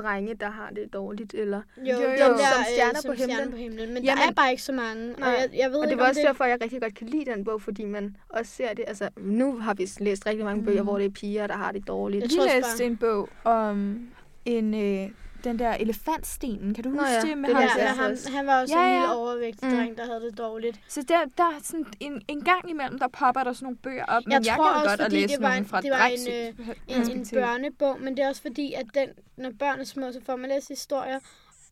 drenge, 0.03 0.33
der 0.33 0.49
har 0.49 0.69
det 0.75 0.93
dårligt, 0.93 1.33
eller... 1.33 1.61
Jo, 1.77 1.83
Jo, 1.85 1.91
jo, 1.91 2.01
jo. 2.01 2.09
jo. 2.11 2.17
Som 2.17 2.33
Der, 2.37 2.63
stjerner 2.71 2.89
øh, 2.89 2.95
på 2.95 3.01
som 3.01 3.15
stjerner 3.15 3.33
himlen. 3.35 3.51
på 3.51 3.57
himlen. 3.57 3.93
Men 3.93 4.03
Jamen- 4.03 4.21
der 4.21 4.27
er 4.29 4.33
bare 4.33 4.51
ikke 4.51 4.63
så 4.63 4.71
mange. 4.71 5.13
Og 5.13 5.19
Nej. 5.19 5.29
jeg, 5.29 5.49
jeg 5.59 5.69
ved 5.71 5.77
Og 5.79 5.87
det 5.87 5.97
var 5.97 6.07
også 6.07 6.21
det... 6.21 6.27
derfor, 6.27 6.45
jeg 6.45 6.57
rigtig 6.63 6.81
godt 6.81 6.95
kan 6.95 7.07
lide 7.07 7.25
den 7.25 7.43
bog, 7.45 7.61
fordi 7.61 7.85
man 7.85 8.15
også 8.29 8.51
ser 8.51 8.73
det. 8.73 8.85
Altså, 8.87 9.09
nu 9.17 9.57
har 9.57 9.73
vi 9.73 9.89
læst 9.99 10.25
rigtig 10.25 10.45
mange 10.45 10.63
bøger, 10.63 10.83
hvor 10.83 10.97
det 10.97 11.05
er 11.05 11.09
piger, 11.09 11.47
der 11.47 11.53
har 11.55 11.71
det 11.71 11.87
dårligt. 11.87 12.21
Jeg 12.21 12.29
tror 12.29 12.43
også 12.43 12.55
læste 12.55 12.85
en 12.85 12.97
bog 12.97 13.29
om 13.43 14.07
en, 14.45 14.73
øh, 14.73 15.09
den 15.43 15.59
der 15.59 15.73
elefantstenen. 15.73 16.73
Kan 16.73 16.83
du 16.83 16.89
Nå 16.89 16.99
huske 16.99 17.13
ja, 17.13 17.21
det? 17.21 17.37
Med 17.37 17.49
det 17.49 17.55
ham 17.57 17.63
er 17.79 17.83
der? 17.83 17.93
han, 18.03 18.17
han 18.35 18.47
var 18.47 18.61
også 18.61 18.77
Ja, 18.79 18.85
en 18.87 18.93
ja. 18.93 18.99
lille 18.99 19.15
overvægtig 19.15 19.69
Mm. 19.69 19.75
dreng, 19.75 19.97
der 19.97 20.05
havde 20.05 20.21
det 20.21 20.37
dårligt. 20.37 20.79
Så 20.87 21.01
der, 21.07 21.17
der 21.37 21.43
er 21.43 21.59
sådan 21.63 21.85
en, 21.99 22.21
en 22.27 22.41
gang 22.43 22.69
imellem, 22.69 22.99
der 22.99 23.07
popper 23.07 23.43
der 23.43 23.53
sådan 23.53 23.65
nogle 23.65 23.77
bøger 23.77 24.05
op. 24.05 24.23
Men 24.25 24.31
jeg, 24.31 24.45
Jeg 24.45 24.55
tror 24.55 24.71
kan 24.73 24.75
også, 24.81 24.89
godt 24.89 25.01
at 25.01 25.11
læse 25.11 25.27
det 25.35 25.41
var 25.43 25.53
en- 25.53 25.65
fra 25.65 25.81
det 25.81 25.91
var 25.91 26.05
en, 26.05 26.19
øh, 26.33 26.75
En, 26.87 27.11
en 27.17 27.25
børnebog, 27.33 28.01
men 28.01 28.17
det 28.17 28.23
er 28.23 28.29
også 28.29 28.41
fordi, 28.41 28.73
at 28.73 28.85
den, 28.93 29.09
når 29.37 29.51
børn 29.59 29.79
er 29.79 29.83
små, 29.83 30.11
så 30.11 30.19
får 30.25 30.35
man 30.35 30.49
læst 30.49 30.67
historier, 30.67 31.19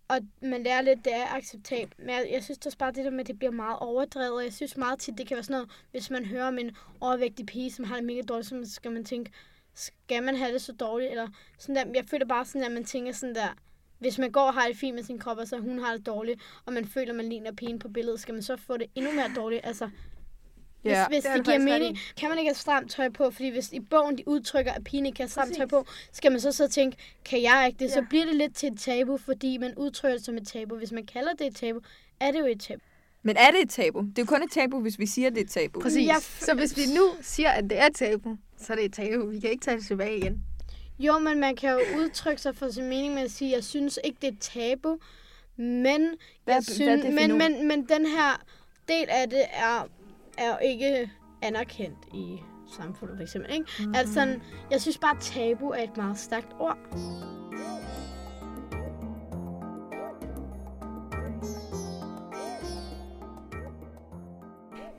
og 0.08 0.18
man 0.42 0.64
lærer 0.64 0.82
lidt, 0.82 1.06
det 1.06 1.16
er 1.16 1.36
acceptabelt. 1.36 1.94
Men 2.00 2.10
jeg, 2.10 2.28
jeg 2.34 2.44
synes 2.44 2.66
også 2.66 2.78
bare, 2.78 2.92
det 2.92 3.06
der 3.06 3.12
med, 3.12 3.20
at 3.20 3.28
det 3.28 3.38
bliver 3.40 3.52
meget 3.52 3.78
overdrevet, 3.80 4.44
jeg 4.44 4.54
synes 4.54 4.78
meget 4.78 5.00
tit, 5.00 5.18
det 5.18 5.28
kan 5.28 5.36
være 5.36 5.44
sådan 5.44 5.54
noget, 5.54 5.70
hvis 5.92 6.10
man 6.10 6.26
hører 6.26 6.48
om 6.48 6.58
en 6.58 6.72
overvægtig 7.02 7.46
pige, 7.46 7.72
som 7.72 7.86
har 7.86 7.96
det 7.96 8.06
mega 8.06 8.22
dårligt, 8.22 8.48
så 8.50 8.62
skal 8.66 8.92
man 8.92 9.06
tænke, 9.06 9.32
skal 9.78 10.24
man 10.24 10.36
have 10.36 10.54
det 10.54 10.62
så 10.62 10.72
dårligt? 10.72 11.12
Eller 11.12 11.28
sådan 11.58 11.76
der. 11.76 11.84
Jeg 11.96 12.06
føler 12.06 12.26
bare 12.26 12.46
sådan, 12.46 12.64
at 12.64 12.72
man 12.72 12.84
tænker 12.86 13.12
sådan 13.12 13.36
der, 13.36 13.48
hvis 14.00 14.18
man 14.18 14.32
går 14.32 14.42
og 14.42 14.54
har 14.54 14.68
det 14.68 14.78
fint 14.78 14.96
med 14.96 15.04
sin 15.04 15.20
krop, 15.20 15.38
og 15.38 15.48
så 15.48 15.58
hun 15.58 15.80
har 15.80 15.96
det 15.96 16.06
dårligt, 16.06 16.42
og 16.66 16.74
man 16.74 16.86
føler, 16.88 17.14
man 17.14 17.30
ligner 17.30 17.52
pigen 17.52 17.80
på 17.80 17.90
billedet, 17.90 18.20
skal 18.20 18.34
man 18.34 18.44
så 18.44 18.58
få 18.58 18.78
det 18.78 18.88
endnu 18.96 19.12
mere 19.12 19.32
dårligt? 19.36 19.62
Altså, 19.66 19.90
hvis, 20.82 20.92
Ja. 20.92 21.08
hvis 21.08 21.24
det 21.24 21.32
har 21.32 21.38
det, 21.38 21.46
giver 21.46 21.60
mening, 21.60 21.98
kan 22.18 22.30
man 22.30 22.38
ikke 22.38 22.50
have 22.50 22.56
stramt 22.56 22.92
tøj 22.92 23.10
på, 23.10 23.32
fordi 23.32 23.50
hvis 23.50 23.74
i 23.74 23.80
bogen 23.80 24.18
de 24.18 24.28
udtrykker, 24.28 24.72
at 24.72 24.84
pigen 24.84 25.06
ikke 25.06 25.16
kan 25.16 25.24
have 25.24 25.30
stramt 25.30 25.56
tøj 25.56 25.66
Præcis. 25.66 25.88
på, 25.90 25.94
skal 26.12 26.32
man 26.32 26.42
så 26.42 26.52
så 26.52 26.68
tænke, 26.68 26.98
kan 27.26 27.42
jeg 27.42 27.64
ikke 27.68 27.80
det? 27.84 27.92
Så 27.92 28.00
Ja. 28.00 28.06
bliver 28.10 28.26
det 28.26 28.36
lidt 28.36 28.56
til 28.56 28.74
et 28.74 28.80
tabu, 28.80 29.18
fordi 29.18 29.58
man 29.58 29.74
udtrykker 29.76 30.18
det 30.18 30.26
som 30.26 30.38
et 30.38 30.48
tabu. 30.48 30.76
Hvis 30.76 30.92
man 30.92 31.06
kalder 31.06 31.34
det 31.34 31.48
et 31.48 31.56
tabu, 31.56 31.80
er 32.20 32.32
det 32.32 32.40
jo 32.40 32.46
et 32.46 32.62
tabu. 32.62 32.82
Men 33.28 33.36
er 33.38 33.52
det 33.52 33.62
et 33.62 33.70
tabu? 33.70 34.00
Det 34.02 34.20
er 34.20 34.22
jo 34.22 34.26
kun 34.26 34.44
et 34.44 34.52
tabu, 34.52 34.80
hvis 34.80 35.00
vi 35.00 35.06
siger, 35.06 35.30
det 35.30 35.38
er 35.38 35.42
et 35.44 35.50
tabu. 35.50 35.80
Præcis. 35.80 36.08
Jeg- 36.08 36.22
Så 36.40 36.54
hvis 36.56 36.78
vi 36.78 36.82
nu 36.96 37.04
siger, 37.22 37.50
at 37.50 37.64
det 37.64 37.78
er 37.80 37.90
tabu, 37.90 38.38
så 38.58 38.74
er 38.74 38.78
det 38.78 38.86
et 38.86 38.94
tabu. 38.94 39.26
Vi 39.30 39.40
kan 39.40 39.50
ikke 39.50 39.64
tage 39.66 39.78
det 39.78 39.86
tilbage 39.86 40.18
igen. 40.18 40.44
Jo, 41.00 41.20
men 41.20 41.40
man 41.40 41.56
kan 41.56 41.70
jo 41.72 41.80
udtrykke 42.00 42.42
sig 42.42 42.56
for 42.56 42.70
sin 42.72 42.84
mening 42.90 43.14
med 43.14 43.22
at 43.22 43.32
sige, 43.32 43.52
jeg 43.52 43.64
synes 43.64 44.00
ikke, 44.04 44.18
det 44.22 44.28
er 44.28 44.32
et 44.32 44.40
tabu, 44.40 44.98
men, 45.58 45.66
Hvad- 45.66 45.96
jeg 46.48 46.54
hvad 46.56 46.62
synes, 46.62 47.02
definerer- 47.06 47.28
men, 47.28 47.38
men, 47.38 47.68
men 47.68 47.86
den 47.90 48.06
her 48.06 48.44
del 48.88 49.06
af 49.10 49.30
det 49.30 49.44
er, 49.54 49.88
er 50.38 50.48
jo 50.48 50.58
ikke 50.70 51.10
anerkendt 51.42 51.98
i 52.14 52.38
samfundet, 52.78 53.18
for 53.18 53.24
eksempel. 53.24 53.54
Ikke? 53.54 53.66
Mm-hmm. 53.80 53.96
Altså, 53.96 54.40
jeg 54.72 54.82
synes 54.82 54.98
bare, 54.98 55.18
tabu 55.22 55.70
er 55.70 55.84
et 55.84 55.98
meget 55.98 56.20
stærkt 56.20 56.48
ord. 56.60 56.78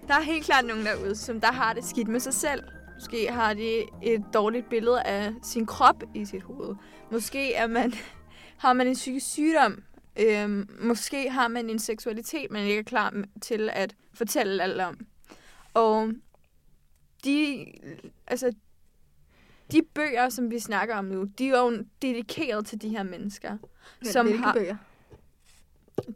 Der 0.08 0.14
er 0.14 0.20
helt 0.20 0.44
klart 0.44 0.64
nogen 0.64 0.86
derude, 0.86 1.16
som 1.16 1.40
der 1.40 1.52
har 1.52 1.72
det 1.72 1.84
skidt 1.84 2.08
med 2.08 2.20
sig 2.20 2.34
selv. 2.34 2.62
Måske 2.94 3.32
har 3.32 3.54
de 3.54 3.82
et 4.02 4.24
dårligt 4.34 4.68
billede 4.68 5.02
af 5.02 5.32
sin 5.42 5.66
krop 5.66 6.02
i 6.14 6.24
sit 6.24 6.42
hoved. 6.42 6.76
Måske 7.10 7.54
er 7.54 7.66
man, 7.66 7.94
har 8.64 8.72
man 8.72 8.86
en 8.86 8.94
psykisk 8.94 9.26
sygdom. 9.26 9.82
Øhm, 10.20 10.70
måske 10.80 11.30
har 11.30 11.48
man 11.48 11.70
en 11.70 11.78
seksualitet, 11.78 12.50
man 12.50 12.66
ikke 12.66 12.78
er 12.78 12.82
klar 12.82 13.22
til 13.42 13.70
at 13.72 13.94
fortælle 14.14 14.62
alt 14.62 14.80
om. 14.80 15.06
Og 15.74 16.12
de, 17.24 17.66
altså, 18.26 18.52
de 19.72 19.82
bøger, 19.94 20.28
som 20.28 20.50
vi 20.50 20.58
snakker 20.58 20.96
om 20.96 21.04
nu, 21.04 21.24
de 21.24 21.48
er 21.48 21.58
jo 21.58 21.84
dedikeret 22.02 22.66
til 22.66 22.82
de 22.82 22.88
her 22.88 23.02
mennesker. 23.02 23.58
Som 24.02 24.26
Hvilke 24.26 24.42
har 24.42 24.52
bøger? 24.52 24.76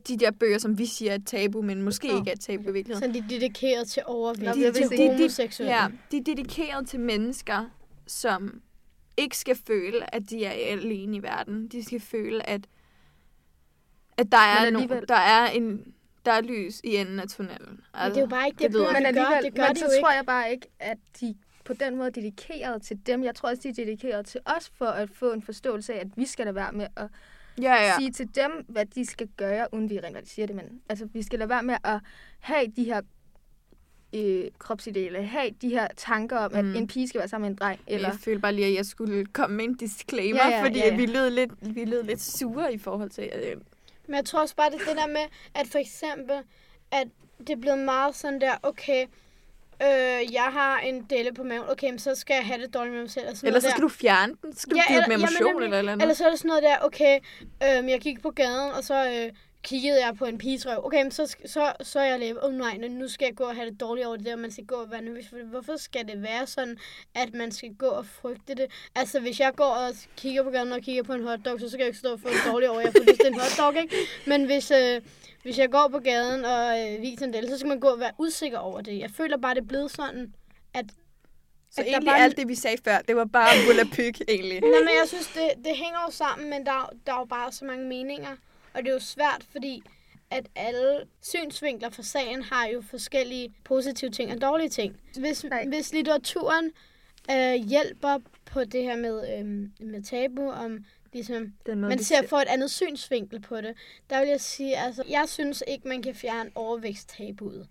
De 0.08 0.16
der 0.18 0.30
bøger, 0.30 0.58
som 0.58 0.78
vi 0.78 0.86
siger 0.86 1.10
er 1.10 1.14
et 1.14 1.26
tabu, 1.26 1.62
men 1.62 1.82
måske 1.82 2.08
Nå, 2.08 2.16
ikke 2.18 2.30
er 2.30 2.34
et 2.34 2.40
tabu 2.40 2.62
i 2.68 2.72
virkeligheden. 2.72 3.14
Så 3.14 3.20
de 3.20 3.24
er 3.24 3.28
dedikeret 3.28 3.88
til 3.88 4.02
overvægt, 4.06 4.54
de. 4.54 4.72
De- 4.72 4.96
de- 4.96 5.08
homoseksuelle. 5.12 5.74
Ja, 5.74 5.86
de 6.10 6.16
er 6.16 6.22
dedikeret 6.22 6.88
til 6.88 7.00
mennesker, 7.00 7.64
som 8.06 8.60
ikke 9.16 9.36
skal 9.38 9.56
føle, 9.66 10.14
at 10.14 10.30
de 10.30 10.44
er 10.44 10.50
alene 10.72 11.16
i 11.16 11.22
verden. 11.22 11.68
De 11.68 11.84
skal 11.84 12.00
føle, 12.00 12.48
at, 12.50 12.60
at 14.16 14.32
der, 14.32 14.38
er 14.38 14.70
no, 14.70 14.80
der 15.08 15.14
er 15.14 15.50
en 15.50 15.94
der 16.24 16.32
er 16.32 16.40
lys 16.40 16.80
i 16.84 16.96
enden 16.96 17.20
af 17.20 17.28
tunnelen. 17.28 17.68
Men 17.94 18.10
det 18.10 18.16
er 18.16 18.20
jo 18.20 18.26
bare 18.26 18.46
ikke 18.46 18.58
det, 18.64 18.72
det 18.72 18.80
det, 18.80 18.88
det 18.88 18.92
Men 19.02 19.02
gør. 19.02 19.06
alligevel, 19.22 19.44
Det 19.44 19.54
gør 19.54 19.62
men 19.66 19.70
det 19.70 19.78
så 19.78 19.84
jo 19.84 19.90
ikke. 19.90 20.02
tror 20.02 20.12
jeg 20.12 20.26
bare 20.26 20.50
ikke, 20.52 20.66
at 20.80 20.98
de 21.20 21.34
på 21.64 21.72
den 21.72 21.96
måde 21.96 22.06
er 22.08 22.12
dedikeret 22.12 22.82
til 22.82 23.06
dem. 23.06 23.24
Jeg 23.24 23.34
tror 23.34 23.48
også, 23.48 23.60
de 23.62 23.68
er 23.68 23.72
dedikeret 23.74 24.26
til 24.26 24.40
os 24.44 24.70
for 24.74 24.86
at 24.86 25.10
få 25.10 25.32
en 25.32 25.42
forståelse 25.42 25.94
af, 25.94 25.98
at 26.00 26.06
vi 26.16 26.26
skal 26.26 26.44
lade 26.46 26.54
være 26.54 26.72
med 26.72 26.86
at 26.96 27.06
Ja, 27.60 27.74
ja. 27.74 27.92
sige 27.98 28.12
til 28.12 28.34
dem, 28.34 28.64
hvad 28.68 28.86
de 28.86 29.06
skal 29.06 29.28
gøre, 29.36 29.66
uden 29.72 29.90
vi 29.90 29.98
rent 30.00 30.28
siger 30.28 30.46
det, 30.46 30.56
men 30.56 30.80
altså, 30.88 31.08
vi 31.12 31.22
skal 31.22 31.38
lade 31.38 31.48
være 31.48 31.62
med 31.62 31.76
at 31.84 32.00
have 32.40 32.66
de 32.76 32.84
her 32.84 33.00
øh, 34.14 34.44
kropsidealer, 34.58 35.22
have 35.22 35.50
de 35.62 35.68
her 35.68 35.88
tanker 35.96 36.38
om, 36.38 36.54
at 36.54 36.64
Mm. 36.64 36.76
en 36.76 36.86
pige 36.86 37.08
skal 37.08 37.18
være 37.18 37.28
sammen 37.28 37.48
med 37.50 37.50
en 37.50 37.58
dreng, 37.58 37.80
Eller... 37.86 37.96
eller 37.98 38.08
Jeg 38.08 38.18
følte 38.18 38.40
bare 38.40 38.52
lige, 38.52 38.66
at 38.66 38.74
jeg 38.74 38.86
skulle 38.86 39.26
komme 39.26 39.56
med 39.56 39.64
en 39.64 39.74
disclaimer, 39.74 40.40
Ja, 40.44 40.48
ja, 40.56 40.64
fordi 40.64 40.78
ja, 40.78 40.86
ja. 40.86 40.96
vi 40.96 41.06
lød 41.06 41.30
lidt, 41.30 41.74
vi 41.76 41.84
lød 41.84 42.02
lidt 42.02 42.20
sure 42.22 42.74
i 42.74 42.78
forhold 42.78 43.10
til... 43.10 43.30
Øh, 43.34 43.56
Men 44.06 44.14
jeg 44.16 44.24
tror 44.24 44.40
også 44.40 44.56
bare, 44.56 44.70
det 44.70 44.80
er 44.80 44.84
det 44.84 44.96
der 44.96 45.06
med, 45.06 45.26
at 45.54 45.66
for 45.66 45.78
eksempel, 45.78 46.34
at 46.90 47.08
det 47.38 47.50
er 47.50 47.56
blevet 47.56 47.78
meget 47.78 48.14
sådan 48.16 48.40
der, 48.40 48.52
okay, 48.62 49.06
øh, 49.82 50.32
jeg 50.34 50.48
har 50.52 50.78
en 50.78 51.02
delle 51.10 51.32
på 51.32 51.42
maven, 51.42 51.64
okay, 51.70 51.90
men 51.90 51.98
så 51.98 52.14
skal 52.14 52.34
jeg 52.34 52.46
have 52.46 52.62
det 52.62 52.74
dårligt 52.74 52.92
med 52.94 53.00
mig 53.02 53.10
selv. 53.10 53.26
Eller 53.42 53.60
så 53.60 53.66
der. 53.66 53.70
skal 53.70 53.82
du 53.82 53.88
fjerne 53.88 54.34
den. 54.42 54.52
Så 54.56 54.60
skal 54.60 54.76
Ja, 54.76 54.82
du 54.82 54.88
give 54.88 54.96
eller- 54.96 55.08
med 55.08 55.16
jamen, 55.16 55.28
emotion 55.28 55.52
nemlig. 55.52 55.64
eller 55.66 55.78
eller 55.78 55.92
andet. 55.92 56.02
Eller 56.02 56.14
så 56.14 56.24
er 56.26 56.30
det 56.30 56.38
sådan 56.38 56.48
noget 56.48 56.62
der, 56.62 56.76
okay, 56.82 57.18
øhm, 57.78 57.88
jeg 57.88 58.00
gik 58.00 58.22
på 58.22 58.30
gaden, 58.30 58.70
og 58.72 58.84
så 58.84 58.94
øh, 58.94 59.32
kiggede 59.62 60.06
jeg 60.06 60.14
på 60.16 60.24
en 60.24 60.38
piges 60.38 60.66
røv. 60.66 60.86
Okay, 60.86 61.02
men 61.02 61.10
så, 61.10 61.36
så, 61.46 61.72
så 61.80 62.00
er 62.00 62.04
jeg 62.04 62.18
lidt, 62.18 62.36
åh 62.36 62.44
oh, 62.44 62.54
nej, 62.54 62.76
nu- 62.76 63.08
skal 63.08 63.26
jeg 63.26 63.34
gå 63.36 63.44
og 63.44 63.54
have 63.56 63.70
det 63.70 63.80
dårligt 63.80 64.06
over 64.06 64.16
det 64.16 64.26
der, 64.26 64.36
man 64.36 64.50
skal 64.50 64.64
gå 64.66 64.74
og 64.74 64.90
være 64.90 65.02
nervøs. 65.02 65.24
Hvorfor 65.44 65.76
skal 65.76 66.08
det 66.08 66.22
være 66.22 66.46
sådan, 66.46 66.78
at 67.14 67.34
man 67.34 67.52
skal 67.52 67.74
gå 67.74 67.86
og 67.86 68.06
frygte 68.06 68.54
det? 68.54 68.66
Altså, 68.94 69.20
hvis 69.20 69.40
jeg 69.40 69.52
går 69.56 69.64
og 69.64 69.94
kigger 70.16 70.42
på 70.42 70.50
gaden 70.50 70.72
og 70.72 70.80
kigger 70.80 71.02
på 71.02 71.12
en 71.12 71.22
hotdog, 71.26 71.60
så 71.60 71.68
skal 71.68 71.78
jeg 71.78 71.86
ikke 71.86 71.98
stå 71.98 72.12
og 72.12 72.20
få 72.20 72.28
det 72.28 72.36
dårligt 72.52 72.70
over, 72.70 72.80
jeg 72.80 72.92
får 72.92 73.04
lyst 73.10 73.20
til 73.20 73.26
en 73.32 73.40
hotdog, 73.40 73.82
ikke? 73.82 73.96
Men 74.26 74.44
hvis, 74.44 74.70
øh, 74.70 75.00
hvis 75.42 75.58
jeg 75.58 75.70
går 75.70 75.88
på 75.88 75.98
gaden 75.98 76.44
og 76.44 76.80
øh, 76.94 77.02
viser 77.02 77.26
en 77.26 77.32
del, 77.32 77.48
så 77.48 77.58
skal 77.58 77.68
man 77.68 77.80
gå 77.80 77.88
og 77.88 78.00
være 78.00 78.12
usikker 78.18 78.58
over 78.58 78.80
det. 78.80 78.98
Jeg 78.98 79.10
føler 79.10 79.36
bare, 79.36 79.54
det 79.54 79.60
er 79.60 79.66
blevet 79.66 79.90
sådan, 79.90 80.34
at 80.74 80.84
så 81.70 81.80
at 81.80 81.86
egentlig 81.86 82.06
bare- 82.08 82.20
alt 82.22 82.36
det, 82.36 82.48
vi 82.48 82.54
sagde 82.54 82.76
før, 82.84 82.98
det 83.08 83.16
var 83.16 83.24
bare 83.24 83.48
volapyk, 83.66 84.20
egentlig. 84.28 84.60
Nej, 84.60 84.70
men 84.80 84.88
jeg 85.00 85.08
synes, 85.08 85.26
det, 85.26 85.50
det 85.64 85.76
hænger 85.76 85.98
jo 86.06 86.10
sammen, 86.12 86.50
men 86.50 86.66
der, 86.66 86.72
er- 86.72 86.90
der 87.06 87.12
er 87.14 87.18
jo 87.18 87.24
bare 87.24 87.52
så 87.52 87.64
mange 87.64 87.84
meninger. 87.88 88.36
Og 88.74 88.82
det 88.82 88.88
er 88.88 88.92
jo 88.92 89.00
svært, 89.00 89.46
fordi 89.50 89.82
at 90.30 90.46
alle 90.56 91.06
synsvinkler 91.20 91.90
for 91.90 92.02
sagen 92.02 92.42
har 92.42 92.66
jo 92.66 92.82
forskellige 92.90 93.54
positive 93.64 94.10
ting 94.10 94.32
og 94.32 94.40
dårlige 94.40 94.68
ting. 94.68 94.96
Hvis, 95.18 95.44
Nej. 95.44 95.66
hvis 95.68 95.92
litteraturen 95.92 96.70
øh, 97.30 97.54
hjælper 97.54 98.18
på 98.44 98.64
det 98.64 98.82
her 98.82 98.96
med, 98.96 99.38
øh, 99.38 99.46
med 99.88 100.02
tabu, 100.02 100.50
om 100.50 100.84
ligesom, 101.12 101.52
Den 101.66 101.80
måde, 101.80 101.88
man 101.88 101.98
ser 101.98 102.26
får 102.26 102.38
et 102.38 102.48
andet 102.48 102.70
synsvinkel 102.70 103.40
på 103.40 103.60
det, 103.60 103.74
der 104.10 104.20
vil 104.20 104.28
jeg 104.28 104.40
sige, 104.40 104.76
altså, 104.76 105.04
jeg 105.08 105.24
synes 105.28 105.64
ikke, 105.68 105.88
man 105.88 106.02
kan 106.02 106.14
fjerne 106.14 106.50
overvæksttabuet. 106.54 107.68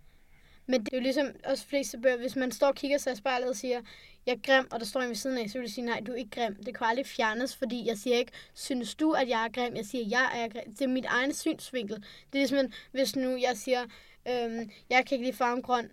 Men 0.71 0.85
det 0.85 0.93
er 0.93 0.97
jo 0.97 1.03
ligesom 1.03 1.27
også 1.45 1.65
fleste 1.65 1.97
bøger, 1.97 2.17
hvis 2.17 2.35
man 2.35 2.51
står 2.51 2.67
og 2.67 2.75
kigger 2.75 2.97
sig 2.97 3.13
i 3.13 3.15
spejlet 3.15 3.49
og 3.49 3.55
siger, 3.55 3.81
jeg 4.25 4.33
er 4.33 4.39
grim, 4.45 4.67
og 4.71 4.79
der 4.79 4.85
står 4.85 5.01
en 5.01 5.09
ved 5.09 5.15
siden 5.15 5.37
af, 5.37 5.49
så 5.49 5.57
vil 5.57 5.65
jeg 5.65 5.71
sige, 5.71 5.85
nej, 5.85 5.99
du 6.07 6.11
er 6.11 6.15
ikke 6.15 6.29
grim. 6.41 6.55
Det 6.55 6.77
kan 6.77 6.87
aldrig 6.87 7.05
fjernes, 7.05 7.55
fordi 7.55 7.87
jeg 7.87 7.97
siger 7.97 8.17
ikke, 8.17 8.31
synes 8.53 8.95
du, 8.95 9.11
at 9.11 9.29
jeg 9.29 9.45
er 9.45 9.49
grim? 9.49 9.75
Jeg 9.75 9.85
siger, 9.85 10.05
jeg 10.09 10.43
er 10.43 10.49
grim. 10.49 10.73
Det 10.73 10.81
er 10.81 10.87
mit 10.87 11.05
egen 11.05 11.33
synsvinkel. 11.33 11.95
Det 11.95 12.41
er 12.41 12.47
ligesom, 12.47 12.71
hvis 12.91 13.15
nu 13.15 13.37
jeg 13.37 13.57
siger, 13.57 13.81
øhm, 14.27 14.71
jeg 14.89 15.05
kan 15.05 15.15
ikke 15.15 15.25
lide 15.25 15.37
farven 15.37 15.61
grøn, 15.61 15.91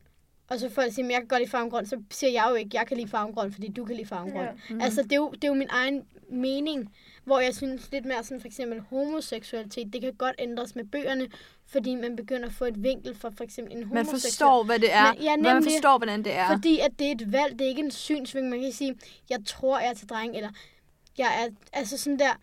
og 0.51 0.59
så 0.59 0.69
får 0.71 0.83
jeg 0.83 0.93
sige, 0.93 1.05
men 1.05 1.11
jeg 1.11 1.21
kan 1.21 1.29
godt 1.29 1.41
lide 1.41 1.51
farven 1.51 1.71
grøn, 1.71 1.87
så 1.87 2.01
siger 2.11 2.31
jeg 2.31 2.47
jo 2.51 2.55
ikke, 2.55 2.71
jeg 2.73 2.87
kan 2.87 2.97
lide 2.97 3.09
farven 3.09 3.35
grøn, 3.35 3.53
fordi 3.53 3.69
du 3.69 3.85
kan 3.85 3.97
lide 3.97 4.09
farven 4.09 4.33
grøn. 4.33 4.45
Ja. 4.45 4.75
Mm. 4.75 4.81
Altså, 4.81 5.03
det 5.03 5.13
er, 5.13 5.17
jo, 5.17 5.31
det 5.31 5.45
er 5.45 5.49
jo 5.49 5.55
min 5.55 5.69
egen 5.71 6.03
mening, 6.31 6.95
hvor 7.25 7.41
jeg 7.41 7.55
synes 7.55 7.89
lidt 7.93 8.05
mere 8.05 8.25
sådan, 8.25 8.41
for 8.41 8.47
eksempel 8.49 8.81
homoseksualitet, 8.91 9.93
det 9.93 10.01
kan 10.01 10.13
godt 10.15 10.37
ændres 10.39 10.75
med 10.75 10.85
bøgerne, 10.85 11.29
fordi 11.67 11.95
man 11.95 12.17
begynder 12.17 12.47
at 12.49 12.55
få 12.55 12.65
et 12.65 12.83
vinkel 12.83 13.15
for 13.17 13.31
for 13.37 13.45
eksempel 13.45 13.73
en 13.73 13.79
Man 13.79 13.89
homoseksuel. 13.89 14.21
forstår, 14.21 14.65
hvad 14.65 14.79
det 14.79 14.93
er. 14.93 15.13
Men- 15.13 15.23
ja, 15.23 15.37
Men, 15.37 15.43
man 15.43 15.55
nemlig. 15.55 15.73
forstår, 15.73 15.99
hvordan 15.99 16.23
det 16.25 16.33
er. 16.35 16.47
Fordi 16.53 16.79
at 16.79 16.91
det 16.99 17.07
er 17.07 17.13
et 17.13 17.33
valg, 17.33 17.53
det 17.59 17.65
er 17.65 17.69
ikke 17.69 17.83
en 17.83 17.91
synsvinkel. 17.91 18.51
Man 18.51 18.61
kan 18.61 18.73
sige, 18.73 18.95
jeg 19.31 19.39
tror, 19.47 19.79
jeg 19.79 19.89
er 19.89 19.95
til 19.95 20.09
dreng, 20.09 20.37
eller 20.37 20.51
jeg 21.19 21.27
er, 21.45 21.49
altså 21.73 21.99
sådan 21.99 22.19
der. 22.19 22.41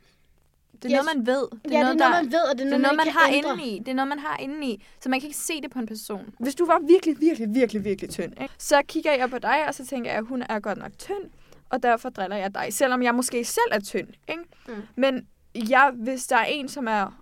Det 0.84 0.92
er 0.92 1.04
noget, 1.04 1.18
man 1.18 1.26
ved. 1.26 1.48
Det 1.64 1.72
ja, 1.72 1.80
det 1.80 1.90
er 1.90 1.94
noget, 1.94 2.00
man 2.24 2.32
ved, 2.32 2.40
og 2.52 2.58
det 2.58 2.66
er 2.66 2.66
Det 2.70 2.74
er 2.74 2.78
noget, 2.78 2.82
noget, 2.82 2.98
man, 2.98 3.06
man 3.06 3.14
har 3.14 3.28
ændre. 3.34 3.52
indeni. 3.52 3.80
Det 3.80 3.88
er 3.88 3.94
noget, 3.94 4.08
man 4.10 4.20
har 4.20 4.38
indeni. 4.38 4.84
Så 5.02 5.10
man 5.10 5.20
kan 5.20 5.28
ikke 5.28 5.38
se 5.40 5.62
det 5.62 5.72
på 5.72 5.80
en 5.80 5.86
person. 5.86 6.34
Hvis 6.40 6.56
du 6.56 6.66
var 6.66 6.80
virkelig, 6.88 7.22
virkelig, 7.22 7.54
virkelig, 7.56 7.84
virkelig 7.84 8.10
tynd, 8.10 8.42
ikke? 8.42 8.54
så 8.58 8.82
kigger 8.88 9.14
jeg 9.14 9.30
på 9.30 9.40
dig, 9.40 9.68
og 9.68 9.74
så 9.76 9.86
tænker 9.86 10.10
jeg, 10.12 10.18
at 10.20 10.26
hun 10.26 10.44
er 10.50 10.60
godt 10.60 10.78
nok 10.78 10.92
tynd, 10.98 11.24
og 11.70 11.84
derfor 11.84 12.10
driller 12.10 12.36
jeg 12.38 12.54
dig. 12.56 12.68
Selvom 12.74 13.04
jeg 13.04 13.16
måske 13.16 13.46
selv 13.46 13.72
er 13.72 13.80
tynd. 13.80 14.08
Ikke? 14.30 14.44
Mm. 14.68 14.74
Men 14.96 15.28
jeg, 15.70 15.92
hvis 15.96 16.28
der 16.28 16.36
er 16.36 16.46
en, 16.46 16.68
som 16.70 16.88
er 16.88 17.22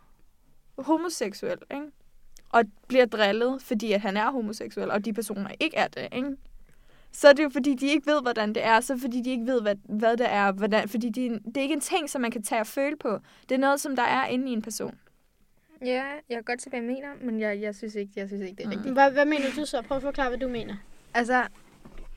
homoseksuel, 0.77 1.57
ikke? 1.71 1.85
og 2.49 2.63
bliver 2.87 3.05
drillet, 3.05 3.61
fordi 3.61 3.91
at 3.91 4.01
han 4.01 4.17
er 4.17 4.31
homoseksuel, 4.31 4.91
og 4.91 5.05
de 5.05 5.13
personer 5.13 5.49
ikke 5.59 5.77
er 5.77 5.87
det, 5.87 6.07
ikke? 6.11 6.29
Så 7.13 7.27
er 7.27 7.33
det 7.33 7.43
jo 7.43 7.49
fordi, 7.49 7.73
de 7.73 7.87
ikke 7.87 8.07
ved, 8.11 8.21
hvordan 8.21 8.49
det 8.55 8.65
er, 8.65 8.79
så 8.81 8.97
fordi 8.97 9.21
de 9.21 9.29
ikke 9.29 9.45
ved, 9.45 9.61
hvad, 9.61 9.75
hvad 9.89 10.17
det 10.17 10.25
er, 10.29 10.51
hvordan, 10.51 10.89
fordi 10.89 11.09
de, 11.09 11.29
det 11.29 11.57
er 11.57 11.61
ikke 11.61 11.73
en 11.73 11.81
ting, 11.81 12.09
som 12.09 12.21
man 12.21 12.31
kan 12.31 12.43
tage 12.43 12.61
og 12.61 12.67
føle 12.67 12.95
på. 12.97 13.19
Det 13.49 13.55
er 13.55 13.59
noget, 13.59 13.79
som 13.81 13.95
der 13.95 14.03
er 14.03 14.25
inde 14.27 14.49
i 14.49 14.53
en 14.53 14.61
person. 14.61 14.97
Ja, 15.85 16.03
jeg 16.29 16.35
kan 16.35 16.43
godt 16.43 16.61
se, 16.61 16.69
hvad 16.69 16.79
jeg 16.79 16.87
mener, 16.87 17.07
men 17.21 17.39
jeg, 17.39 17.61
jeg, 17.61 17.75
synes, 17.75 17.95
ikke, 17.95 18.11
jeg 18.15 18.27
synes 18.27 18.43
ikke, 18.49 18.55
det 18.55 18.63
er 18.63 18.67
Mm. 18.69 18.75
rigtigt. 18.75 18.93
Hvad, 18.93 19.11
hvad 19.11 19.25
mener 19.25 19.45
du 19.55 19.65
så? 19.65 19.81
Prøv 19.81 19.95
at 19.97 20.01
forklare, 20.03 20.29
hvad 20.29 20.39
du 20.39 20.47
mener. 20.47 20.75
Altså, 21.13 21.43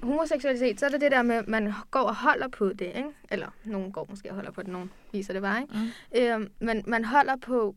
homoseksualitet, 0.02 0.80
så 0.80 0.86
er 0.86 0.90
det 0.90 1.00
det 1.00 1.10
der 1.12 1.22
med, 1.22 1.34
at 1.36 1.48
man 1.48 1.72
går 1.90 2.00
og 2.00 2.16
holder 2.16 2.48
på 2.48 2.68
det, 2.68 2.86
ikke? 2.86 3.08
Eller, 3.30 3.48
nogen 3.64 3.92
går 3.92 4.06
måske 4.10 4.28
og 4.28 4.34
holder 4.34 4.50
på 4.50 4.62
det, 4.62 4.72
nogen 4.72 4.90
viser 5.12 5.32
det 5.32 5.42
bare, 5.42 5.60
ikke? 5.62 5.74
Mm. 5.74 6.20
Øhm, 6.20 6.50
men 6.60 6.82
man 6.86 7.04
holder 7.04 7.36
på... 7.36 7.74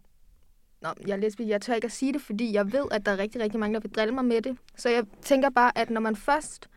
Nå, 0.81 0.89
jeg 1.07 1.13
er 1.13 1.17
lesbisk, 1.17 1.49
jeg 1.49 1.61
tør 1.61 1.73
ikke 1.73 1.85
at 1.85 1.91
sige 1.91 2.13
det, 2.13 2.21
fordi 2.21 2.53
jeg 2.53 2.73
ved, 2.73 2.85
at 2.91 3.05
der 3.05 3.11
er 3.11 3.17
rigtig, 3.17 3.41
rigtig 3.41 3.59
mange, 3.59 3.73
der 3.73 3.79
vil 3.79 3.91
drille 3.91 4.13
mig 4.13 4.25
med 4.25 4.41
det. 4.41 4.57
Så 4.75 4.89
jeg 4.89 5.03
tænker 5.21 5.49
bare, 5.49 5.77
at 5.77 5.89
når 5.89 6.01
man 6.01 6.15
først... 6.15 6.69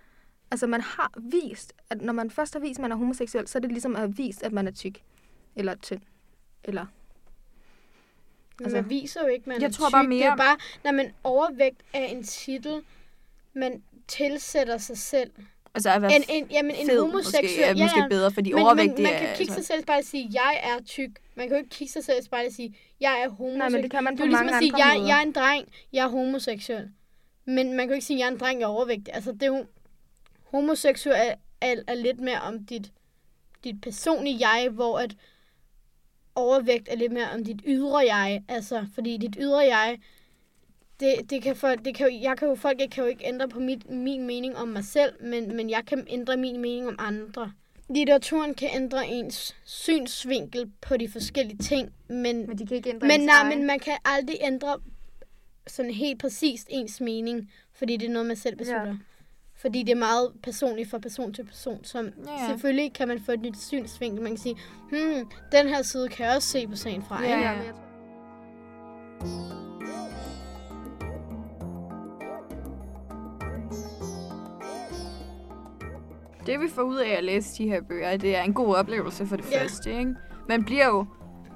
Altså, 0.53 0.67
man 0.67 0.81
har 0.81 1.13
vist, 1.17 1.73
at 1.91 2.03
når 2.03 2.13
man 2.13 2.31
først 2.31 2.53
har 2.53 2.61
vist, 2.61 2.79
at 2.79 2.83
man 2.83 2.93
er 2.93 2.97
homoseksuel, 2.97 3.49
så 3.49 3.59
er 3.59 3.61
det 3.61 3.71
ligesom 3.71 3.93
at 3.97 4.01
have 4.01 4.17
vist, 4.17 4.43
at 4.43 4.53
man 4.53 4.67
er 4.67 4.71
tyk. 4.71 5.03
Eller 5.57 5.75
tynd. 5.75 6.01
Eller... 6.65 6.87
Altså, 8.61 8.77
man 8.77 8.91
viser 8.91 9.21
jo 9.23 9.27
ikke, 9.27 9.49
man 9.49 9.61
jeg 9.61 9.67
er 9.67 9.71
tror 9.73 9.87
tyk. 9.89 9.93
bare 9.93 10.03
Det 10.03 10.09
mere- 10.09 10.25
er 10.33 10.37
bare, 10.37 10.57
når 10.85 10.93
man 10.93 11.13
overvægt 11.25 11.83
er 11.93 12.05
en 12.05 12.23
titel, 12.23 12.83
man 13.55 13.83
tilsætter 14.09 14.79
sig 14.79 14.99
selv. 14.99 15.31
Altså 15.75 15.91
at 15.91 16.03
være 16.03 16.17
En, 16.17 16.23
en, 16.29 16.47
jamen, 16.51 16.75
en 16.75 16.87
fed 16.89 17.01
homoseksuel... 17.01 17.45
måske, 17.45 17.63
er 17.65 17.75
måske 17.75 18.07
bedre, 18.11 18.31
fordi 18.31 18.53
men, 18.53 18.63
overvægt, 18.63 18.89
men 18.89 18.97
det 18.97 19.03
man 19.03 19.13
er... 19.13 19.19
kan 19.19 19.37
kigge 19.37 19.53
sig 19.53 19.57
altså, 19.57 19.67
selv 19.67 19.81
i 19.81 19.83
spejlet 19.83 20.05
og 20.05 20.09
sige, 20.11 20.31
jeg 20.33 20.61
er 20.63 20.83
tyk. 20.85 21.11
Man 21.35 21.49
kan 21.49 21.57
jo 21.57 21.63
ikke 21.63 21.71
kigge 21.71 21.93
sig 21.93 22.05
selv 22.05 22.19
i 22.21 22.25
spejlet 22.25 22.49
og 22.49 22.55
sige, 22.55 22.77
jeg 23.01 23.23
er 23.25 23.29
homoseksuel. 23.29 23.59
nej, 23.59 23.69
men 23.69 23.83
det 23.83 23.91
kan 23.91 24.05
man 24.05 24.13
det 24.13 24.19
på 24.19 24.23
er 24.23 24.27
jo 24.27 24.31
ligesom 24.31 24.47
mange 24.47 24.57
at 24.57 24.63
sige, 24.63 24.73
andre 24.75 25.01
jeg, 25.03 25.09
jeg 25.09 25.19
er 25.19 25.23
en 25.23 25.33
dreng, 25.33 25.69
jeg 25.93 26.05
er 26.05 26.09
homoseksuel. 26.09 26.91
Men 27.45 27.69
man 27.69 27.79
kan 27.79 27.89
jo 27.89 27.95
ikke 27.95 28.07
sige, 28.07 28.19
jeg 28.19 28.27
er 28.27 28.31
en 28.31 28.39
dreng, 28.39 28.61
jeg 28.61 28.65
er 28.67 28.71
overvægtig. 28.71 29.15
Altså, 29.15 29.33
det 29.33 29.43
er 29.43 29.47
jo... 29.47 29.67
Homoseksuel 30.53 31.35
er, 31.61 31.95
lidt 31.95 32.21
mere 32.21 32.41
om 32.41 32.65
dit, 32.65 32.93
dit 33.65 33.81
personlige 33.81 34.49
jeg, 34.49 34.69
hvor 34.69 34.99
at 34.99 35.17
overvægt 36.35 36.89
er 36.89 36.97
lidt 36.97 37.13
mere 37.13 37.31
om 37.31 37.45
dit 37.45 37.61
ydre 37.67 37.99
jeg. 37.99 38.43
Altså, 38.49 38.87
fordi 38.95 39.17
dit 39.17 39.37
ydre 39.41 39.59
jeg, 39.59 39.99
det, 41.01 41.31
det 41.31 41.43
kan 41.43 41.57
folk, 41.57 41.85
det 41.85 41.95
kan 41.95 42.23
jeg 42.23 42.37
kan 42.39 42.49
jo, 42.49 42.55
folk 42.55 42.79
kan 42.79 43.05
jo 43.05 43.11
ikke 43.11 43.25
ændre 43.27 43.49
på 43.49 43.61
mit, 43.61 43.91
min 43.91 44.27
mening 44.27 44.57
om 44.57 44.69
mig 44.69 44.85
selv, 44.85 45.25
men, 45.25 45.57
men 45.57 45.71
jeg 45.71 45.83
kan 45.87 46.07
ændre 46.09 46.37
min 46.37 46.61
mening 46.61 46.89
om 46.89 46.97
andre. 46.99 47.53
Litteraturen 47.89 48.55
kan 48.55 48.69
ændre 48.75 49.09
ens 49.09 49.57
synsvinkel 49.65 50.71
på 50.81 50.97
de 50.97 51.09
forskellige 51.09 51.59
ting, 51.59 51.93
men, 52.09 52.47
Men 52.47 52.59
de 52.59 52.67
kan 52.67 52.77
ikke 52.77 52.91
ændre 52.91 53.09
men, 53.09 53.21
nej, 53.21 53.49
men 53.49 53.67
man 53.67 53.79
kan 53.79 53.99
aldrig 54.05 54.37
ændre 54.41 54.81
sådan 55.67 55.91
helt 55.91 56.21
præcist 56.21 56.67
ens 56.71 57.01
mening, 57.01 57.51
fordi 57.73 57.97
det 57.97 58.09
er 58.09 58.13
noget, 58.13 58.27
man 58.27 58.37
selv 58.37 58.57
beslutter. 58.57 58.87
Ja. 58.87 58.97
Fordi 59.63 59.83
det 59.83 59.93
er 59.93 59.97
meget 59.99 60.33
personligt 60.43 60.91
fra 60.91 60.99
person 60.99 61.33
til 61.35 61.45
person, 61.45 61.85
som 61.85 62.05
ja, 62.05 62.33
Ja, 62.43 62.49
selvfølgelig 62.49 62.93
kan 62.93 63.09
man 63.09 63.21
få 63.27 63.33
et 63.33 63.41
nyt 63.41 63.59
synsvinkel. 63.59 64.23
Man 64.23 64.31
kan 64.33 64.39
sige, 64.39 64.57
hmm, 64.91 65.31
den 65.53 65.69
her 65.69 65.83
side 65.83 66.09
kan 66.09 66.27
jeg 66.27 66.37
også 66.37 66.49
se 66.49 66.67
på 66.69 66.77
sagen 66.77 67.03
fra. 67.09 67.23
Ja? 67.25 67.41
Ja, 67.41 67.55
Det 76.47 76.61
vi 76.61 76.69
får 76.69 76.83
ud 76.83 76.97
af 76.97 77.11
at 77.19 77.25
læse 77.25 77.59
de 77.63 77.69
her 77.69 77.81
bøger, 77.83 78.17
det 78.17 78.37
er 78.37 78.43
en 78.43 78.55
god 78.55 78.75
oplevelse 78.75 79.27
for 79.27 79.37
det 79.37 79.51
Ja. 79.51 79.63
første. 79.63 79.99
Ikke? 79.99 80.15
Man 80.49 80.65
bliver 80.65 80.87
jo... 80.87 81.07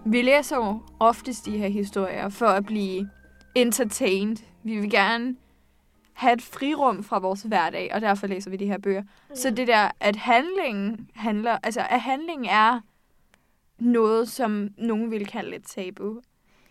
Vi 0.06 0.22
læser 0.22 0.56
jo 0.56 0.80
oftest 1.00 1.44
de 1.46 1.58
her 1.58 1.68
historier 1.68 2.28
for 2.28 2.46
at 2.46 2.66
blive 2.66 3.10
entertained. 3.54 4.36
Vi 4.64 4.76
vil 4.80 4.90
gerne 4.90 5.36
have 6.16 6.32
et 6.32 6.42
frirum 6.42 7.02
fra 7.04 7.18
vores 7.18 7.42
hverdag, 7.42 7.90
og 7.94 8.00
derfor 8.00 8.26
læser 8.26 8.50
vi 8.50 8.56
de 8.56 8.66
her 8.66 8.78
bøger. 8.78 9.02
Mm. 9.02 9.37
Så 9.37 9.50
det 9.50 9.66
der, 9.68 9.90
at 10.00 10.16
handlingen 10.16 11.11
handler... 11.14 11.58
Altså, 11.62 11.80
at 11.90 12.00
handlingen 12.00 12.46
er 12.50 12.80
noget, 13.78 14.28
som 14.28 14.68
nogen 14.78 15.11
vil 15.11 15.26
kalde 15.26 15.56
et 15.56 15.62
tabu. 15.66 16.20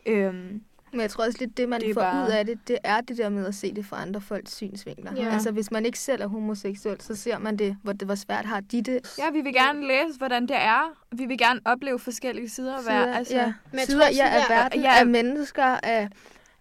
Øhm, 0.06 0.62
Men 0.92 1.02
jeg 1.02 1.10
tror 1.10 1.26
også 1.26 1.38
lidt, 1.40 1.58
det 1.58 1.70
man 1.70 1.82
Det 1.82 1.94
får 1.94 2.02
bare- 2.02 2.26
ud 2.28 2.32
af 2.32 2.46
det, 2.46 2.60
det 2.68 2.78
er 2.84 3.02
det 3.02 3.18
der 3.18 3.30
med 3.30 3.46
at 3.46 3.56
se 3.56 3.74
det 3.76 3.86
fra 3.86 4.02
andre 4.02 4.22
folks 4.22 4.56
synsvinkler. 4.56 5.12
Ja. 5.16 5.30
Altså 5.34 5.52
hvis 5.52 5.72
man 5.72 5.86
ikke 5.86 6.00
selv 6.00 6.22
er 6.22 6.28
homoseksuel, 6.28 7.02
så 7.02 7.16
ser 7.16 7.38
man 7.40 7.58
det, 7.58 7.78
hvor 7.84 7.94
det 7.94 8.08
var 8.08 8.16
svært 8.16 8.46
har 8.46 8.60
de 8.60 8.82
det. 8.82 9.00
ja, 9.18 9.32
vi 9.32 9.42
vil 9.42 9.54
gerne 9.54 9.88
læse, 9.88 10.18
hvordan 10.18 10.42
det 10.48 10.56
er. 10.56 10.94
Vi 11.12 11.26
vil 11.26 11.38
gerne 11.38 11.60
opleve 11.66 12.00
forskellige 12.00 12.50
sider 12.50 12.76
af 12.78 12.84
hver. 12.84 13.14
Altså, 13.14 13.36
ja. 13.36 13.46
Men 13.46 13.80
jeg 13.80 13.86
sider 13.88 14.00
tror 14.00 14.10
ja, 14.16 14.28
af 14.30 14.44
verden, 14.50 14.82
ja. 14.82 15.00
af 15.00 15.06
mennesker, 15.08 15.66
af, 15.84 16.10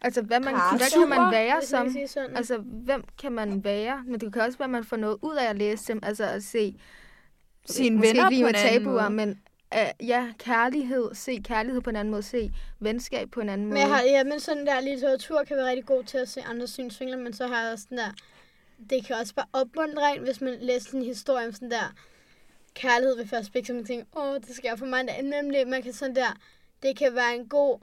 Altså, 0.04 0.22
hvad, 0.22 0.40
man, 0.40 0.54
Karakter. 0.54 0.76
hvad 0.78 1.00
kan 1.00 1.08
man 1.08 1.32
være 1.32 1.62
som? 1.62 1.96
Altså, 2.36 2.58
hvem 2.58 3.04
kan 3.22 3.32
man 3.32 3.64
være? 3.64 4.02
Men 4.06 4.20
det 4.20 4.32
kan 4.32 4.42
også 4.42 4.58
være, 4.58 4.66
at 4.66 4.70
man 4.70 4.84
får 4.84 4.96
noget 4.96 5.18
ud 5.22 5.34
af 5.36 5.50
at 5.50 5.56
læse 5.56 5.92
dem. 5.92 6.00
Altså 6.02 6.24
at 6.24 6.42
se 6.42 6.80
Sine 7.66 8.02
venner 8.02 8.08
ikke 8.08 8.28
lige 8.30 8.42
på 8.42 8.46
med 8.46 8.54
en 8.54 8.66
anden 8.66 8.78
tabuer, 8.84 9.08
måde. 9.08 9.10
men 9.10 9.40
uh, 9.74 10.08
ja, 10.08 10.32
kærlighed. 10.38 11.14
Se 11.14 11.42
kærlighed 11.44 11.80
på 11.80 11.90
en 11.90 11.96
anden 11.96 12.10
måde. 12.10 12.22
Se 12.22 12.52
venskab 12.80 13.30
på 13.30 13.40
en 13.40 13.48
anden 13.48 13.66
Men 13.66 13.74
måde. 13.74 13.80
jeg 13.80 13.96
har, 13.96 14.02
ja, 14.02 14.24
men 14.24 14.40
sådan 14.40 14.66
der 14.66 14.80
litteratur 14.80 15.44
kan 15.44 15.56
være 15.56 15.66
rigtig 15.66 15.86
god 15.86 16.04
til 16.04 16.18
at 16.18 16.28
se 16.28 16.42
andre 16.42 16.66
synsvinkler, 16.66 17.18
men 17.18 17.32
så 17.32 17.46
har 17.46 17.62
jeg 17.62 17.72
også 17.72 17.82
sådan 17.84 17.98
der, 17.98 18.10
det 18.90 19.06
kan 19.06 19.16
også 19.16 19.34
bare 19.34 19.46
opmuntre 19.52 20.16
en, 20.16 20.22
hvis 20.22 20.40
man 20.40 20.56
læser 20.60 20.98
en 20.98 21.04
historie 21.04 21.46
om 21.46 21.52
sådan 21.52 21.70
der 21.70 21.94
kærlighed 22.74 23.16
ved 23.16 23.26
første 23.26 23.52
blik, 23.52 23.66
så 23.66 23.72
man 23.72 23.84
tænker, 23.84 24.06
åh, 24.16 24.34
det 24.34 24.56
skal 24.56 24.68
jeg 24.68 24.78
for 24.78 24.86
mig. 24.86 25.04
Nemlig, 25.22 25.68
man 25.68 25.82
kan 25.82 25.92
sådan 25.92 26.14
der, 26.16 26.36
det 26.82 26.98
kan 26.98 27.14
være 27.14 27.34
en 27.34 27.48
god, 27.48 27.78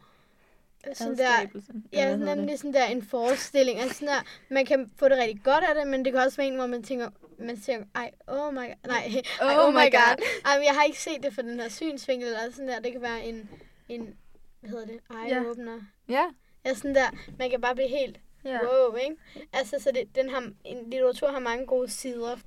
sådan 0.93 1.17
der, 1.17 1.61
ja, 1.93 2.09
hedder 2.15 2.35
nemlig 2.35 2.59
sådan 2.59 2.73
der 2.73 2.85
en 2.85 3.03
forestilling. 3.03 3.79
Altså 3.79 3.95
sådan 3.95 4.07
der, 4.07 4.21
man 4.49 4.65
kan 4.65 4.91
få 4.97 5.09
det 5.09 5.17
rigtig 5.17 5.41
godt 5.43 5.63
af 5.63 5.75
det, 5.75 5.87
men 5.87 6.05
det 6.05 6.13
kan 6.13 6.21
også 6.21 6.37
være 6.37 6.47
en, 6.47 6.55
hvor 6.55 6.67
man 6.67 6.83
tænker, 6.83 7.09
man 7.39 7.61
tænker, 7.61 7.85
ej, 7.95 8.11
oh 8.27 8.53
my 8.53 8.57
god, 8.57 8.87
nej, 8.87 8.97
ej, 9.41 9.55
Oh 9.57 9.65
oh, 9.67 9.73
my 9.73 9.77
God. 9.77 9.91
god. 9.91 10.25
Ej, 10.45 10.57
men 10.57 10.65
jeg 10.65 10.73
har 10.73 10.83
ikke 10.83 11.01
set 11.01 11.23
det 11.23 11.33
fra 11.33 11.41
den 11.41 11.59
her 11.59 11.69
synsvinkel, 11.69 12.27
eller 12.27 12.51
sådan 12.51 12.67
der, 12.67 12.79
det 12.79 12.91
kan 12.91 13.01
være 13.01 13.25
en, 13.25 13.49
en 13.89 14.15
hvad 14.59 14.69
hedder 14.69 14.85
det, 14.85 14.99
eye-opener. 15.09 15.81
Ja. 16.09 16.25
Ja, 16.65 16.73
sådan 16.73 16.95
der, 16.95 17.09
man 17.39 17.49
kan 17.49 17.61
bare 17.61 17.75
blive 17.75 17.87
helt 17.89 18.19
Ja. 18.45 18.59
wow, 18.63 18.95
ikke? 18.95 19.15
Altså, 19.53 19.79
så 19.79 19.91
det, 19.91 20.15
den 20.15 20.29
har, 20.29 20.51
en 20.65 20.89
litteratur 20.89 21.27
har 21.31 21.39
mange 21.39 21.65
gode 21.65 21.89
sider. 21.89 22.37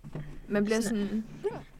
Man 0.49 0.65
bliver 0.65 0.81
sådan 0.81 1.25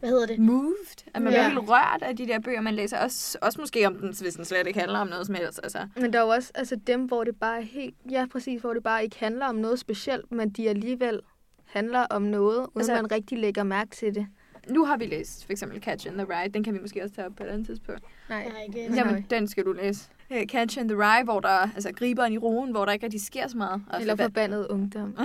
Hvad 0.01 0.09
hedder 0.11 0.27
det? 0.27 0.39
moved. 0.39 1.05
At 1.15 1.23
man 1.23 1.33
Ja. 1.33 1.39
bliver 1.49 1.61
helt 1.61 1.71
rørt 1.71 2.03
af 2.03 2.17
de 2.17 2.27
der 2.27 2.39
bøger, 2.41 2.61
man 2.61 2.75
læser. 2.75 2.99
Også, 2.99 3.39
også 3.43 3.61
måske 3.61 3.87
om 3.87 3.95
den, 3.95 4.15
hvis 4.21 4.35
den 4.35 4.45
slet 4.45 4.67
ikke 4.67 4.79
handler 4.81 4.99
om 4.99 5.07
noget 5.09 5.27
som 5.27 5.35
helst. 5.35 5.61
Altså. 5.63 5.79
Men 5.97 6.13
der 6.13 6.19
er 6.19 6.23
jo 6.23 6.29
også 6.29 6.53
altså 6.55 6.77
dem, 6.87 7.01
hvor 7.05 7.25
det 7.25 7.37
bare 7.41 7.59
er 7.59 7.65
helt... 7.65 7.95
Ja, 8.11 8.27
præcis, 8.33 8.61
hvor 8.61 8.75
det 8.75 8.83
bare 8.83 9.05
ikke 9.05 9.17
handler 9.19 9.47
om 9.47 9.55
noget 9.55 9.79
specielt, 9.79 10.33
men 10.33 10.51
de 10.51 10.69
alligevel 10.69 11.21
handler 11.65 12.01
om 12.01 12.23
noget, 12.23 12.57
uden 12.59 12.71
Altså- 12.77 12.95
man 12.95 13.13
rigtig 13.13 13.39
lægger 13.39 13.63
mærke 13.63 13.91
til 13.91 14.15
det. 14.15 14.27
Nu 14.71 14.85
har 14.85 14.97
vi 14.97 15.07
læst 15.07 15.45
for 15.47 15.53
eksempel 15.53 15.83
Catch 15.83 16.07
in 16.07 16.13
the 16.13 16.25
Rye. 16.25 16.49
Den 16.49 16.65
kan 16.65 16.75
vi 16.75 16.79
måske 16.81 17.03
også 17.03 17.15
tage 17.15 17.27
op 17.27 17.33
på 17.37 17.43
et 17.43 17.47
andet 17.47 17.67
tidspunkt. 17.67 18.01
Nej. 18.29 18.49
Nej. 18.75 18.87
Jamen, 18.97 19.27
den 19.31 19.49
skal 19.49 19.65
du 19.65 19.73
læse. 19.73 20.09
Øh, 20.31 20.47
Catch 20.47 20.79
in 20.79 20.89
the 20.89 20.97
Rye, 20.99 21.25
hvor 21.25 21.41
der, 21.41 21.49
altså 21.49 21.93
griberen 21.93 22.33
i 22.33 22.39
roen, 22.39 22.71
hvor 22.71 22.85
der 22.85 22.93
ikke 22.93 23.05
rigtig 23.07 23.25
sker 23.27 23.49
så 23.49 23.57
meget. 23.57 23.83
Eller 24.01 24.15
forba- 24.17 24.23
forbandet 24.23 24.67
ungdom. 24.67 25.17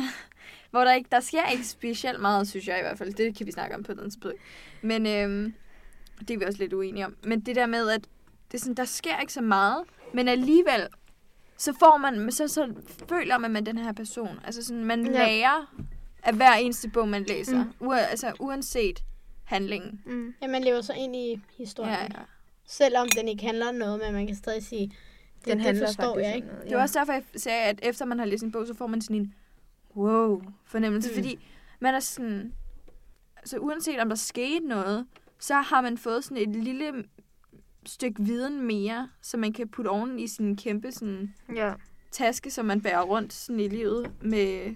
hvor 0.72 0.84
der 0.84 0.94
ikke, 0.94 1.08
der 1.12 1.20
sker 1.20 1.46
ikke 1.52 1.66
specielt 1.68 2.22
meget, 2.22 2.48
synes 2.48 2.68
jeg 2.68 2.80
i 2.80 2.82
hvert 2.82 2.98
fald. 2.98 3.14
Det 3.14 3.38
kan 3.38 3.46
vi 3.46 3.52
snakke 3.52 3.76
om 3.76 3.84
på 3.84 3.94
den 3.94 4.04
tidspunkt. 4.04 4.38
Men 4.82 5.08
øhm, 5.08 5.54
det 6.20 6.30
er 6.32 6.38
vi 6.38 6.46
også 6.46 6.60
lidt 6.60 6.74
uenige 6.74 7.06
om. 7.06 7.16
Men 7.24 7.40
det 7.40 7.56
der 7.56 7.66
med, 7.66 7.90
at 7.90 8.02
det 8.52 8.58
er 8.58 8.60
sådan, 8.60 8.74
der 8.76 8.86
sker 8.86 9.20
ikke 9.20 9.34
så 9.34 9.42
meget, 9.42 9.84
men 10.14 10.28
alligevel, 10.28 10.88
så 11.58 11.74
får 11.80 11.98
man, 11.98 12.32
så, 12.32 12.48
så 12.48 12.74
føler 13.10 13.38
man 13.38 13.52
med 13.52 13.62
den 13.62 13.78
her 13.78 13.92
person. 13.94 14.40
Altså 14.46 14.66
sådan, 14.66 14.86
man 14.86 15.06
Ja. 15.06 15.12
ja. 15.12 15.26
lærer 15.28 15.74
af 16.24 16.34
hver 16.34 16.54
eneste 16.54 16.90
bog, 16.90 17.08
man 17.08 17.24
læser. 17.24 17.64
Mm. 17.64 17.72
Mm. 17.86 17.92
altså 17.92 18.34
uanset 18.40 19.04
handlingen. 19.44 20.02
Mm. 20.06 20.34
Ja, 20.42 20.48
man 20.48 20.64
lever 20.64 20.82
så 20.82 20.94
ind 20.94 21.16
i 21.16 21.42
historien. 21.58 21.94
Ja, 21.94 22.00
Ja, 22.00 22.04
ja. 22.04 22.20
Selvom 22.68 23.08
den 23.18 23.28
ikke 23.28 23.46
handler 23.46 23.70
om 23.70 23.76
noget, 23.76 24.00
men 24.00 24.14
man 24.14 24.28
kan 24.28 24.36
stadig 24.36 24.64
sige, 24.64 24.88
det, 24.88 25.46
Den 25.46 25.58
det 25.58 25.66
handler 25.66 25.88
forstår 25.88 26.04
faktisk 26.04 26.28
jeg 26.28 26.36
ikke. 26.36 26.48
noget. 26.48 26.64
Det 26.70 26.76
var 26.76 26.82
også 26.82 27.00
derfor, 27.00 27.14
jeg 27.14 27.24
sagde, 27.36 27.64
at 27.64 27.80
efter 27.84 28.06
man 28.06 28.20
har 28.20 28.26
læst 28.26 28.44
en 28.44 28.52
bog, 28.52 28.68
så 28.68 28.74
får 28.74 28.88
man 28.88 29.02
sådan 29.02 29.16
en 29.16 29.34
wow 30.00 30.42
fornemmelse. 30.66 31.10
Mm. 31.10 31.16
Fordi 31.16 31.40
man 31.80 31.96
er 31.96 32.00
sådan... 32.00 32.54
Så 33.46 33.58
uanset 33.58 34.00
om 34.00 34.10
der 34.10 34.16
skete 34.16 34.68
noget, 34.68 35.06
så 35.40 35.54
har 35.56 35.82
man 35.82 35.98
fået 35.98 36.24
sådan 36.24 36.38
et 36.38 36.50
lille 36.64 37.04
stykke 37.86 38.24
viden 38.24 38.62
mere, 38.68 39.10
som 39.22 39.40
man 39.40 39.54
kan 39.54 39.68
putte 39.68 39.88
oven 39.90 40.20
i 40.20 40.28
sin 40.28 40.58
kæmpe 40.58 40.92
sådan, 40.92 41.34
Ja. 41.56 41.74
taske, 42.12 42.52
som 42.52 42.66
man 42.66 42.82
bærer 42.82 43.02
rundt 43.02 43.34
sådan 43.34 43.60
i 43.60 43.68
livet 43.68 44.12
med... 44.22 44.76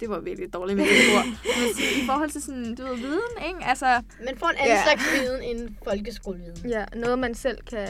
Det 0.00 0.10
var 0.10 0.20
virkelig 0.20 0.52
dårligt 0.52 0.76
med 0.78 0.84
det 0.86 1.16
ord. 1.16 1.24
Men 1.26 1.74
sådan, 1.74 2.02
i 2.02 2.06
forhold 2.06 2.30
til 2.30 2.42
sådan, 2.42 2.74
du 2.74 2.82
ved, 2.82 2.96
viden, 2.96 3.46
ikke? 3.48 3.64
Altså, 3.64 4.02
Man 4.24 4.38
får 4.38 4.46
en 4.48 4.56
anden 4.56 4.76
Ja. 4.76 4.82
slags 4.82 5.02
viden 5.20 5.42
end 5.42 5.74
folkeskoleviden. 5.84 6.70
ja, 6.70 6.84
noget 6.96 7.18
man 7.18 7.34
selv 7.34 7.58
kan 7.70 7.88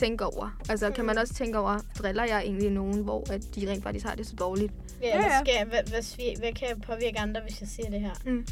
tænke 0.00 0.24
over. 0.24 0.58
Altså, 0.68 0.90
kan 0.90 1.04
man 1.04 1.18
også 1.18 1.34
tænke 1.34 1.58
over, 1.58 1.78
driller 1.98 2.24
jeg 2.24 2.40
egentlig 2.42 2.70
nogen, 2.70 3.02
hvor 3.04 3.32
at 3.32 3.42
de 3.54 3.70
rent 3.70 3.82
faktisk 3.82 4.06
har 4.06 4.14
det 4.14 4.26
så 4.26 4.36
dårligt? 4.36 4.72
Ja, 5.02 5.08
Ja, 5.08 5.16
ja, 5.16 5.26
ja. 5.26 5.40
Skal 5.44 5.54
jeg, 5.58 5.66
hvad, 5.66 5.82
hvad, 5.90 6.00
svi- 6.00 6.38
hvad 6.40 6.52
kan 6.52 6.68
jeg 6.68 6.76
påvirke 6.86 7.18
andre, 7.18 7.40
hvis 7.48 7.60
jeg 7.60 7.68
siger 7.68 7.90
det 7.90 8.00
her? 8.00 8.14
Mm. 8.26 8.46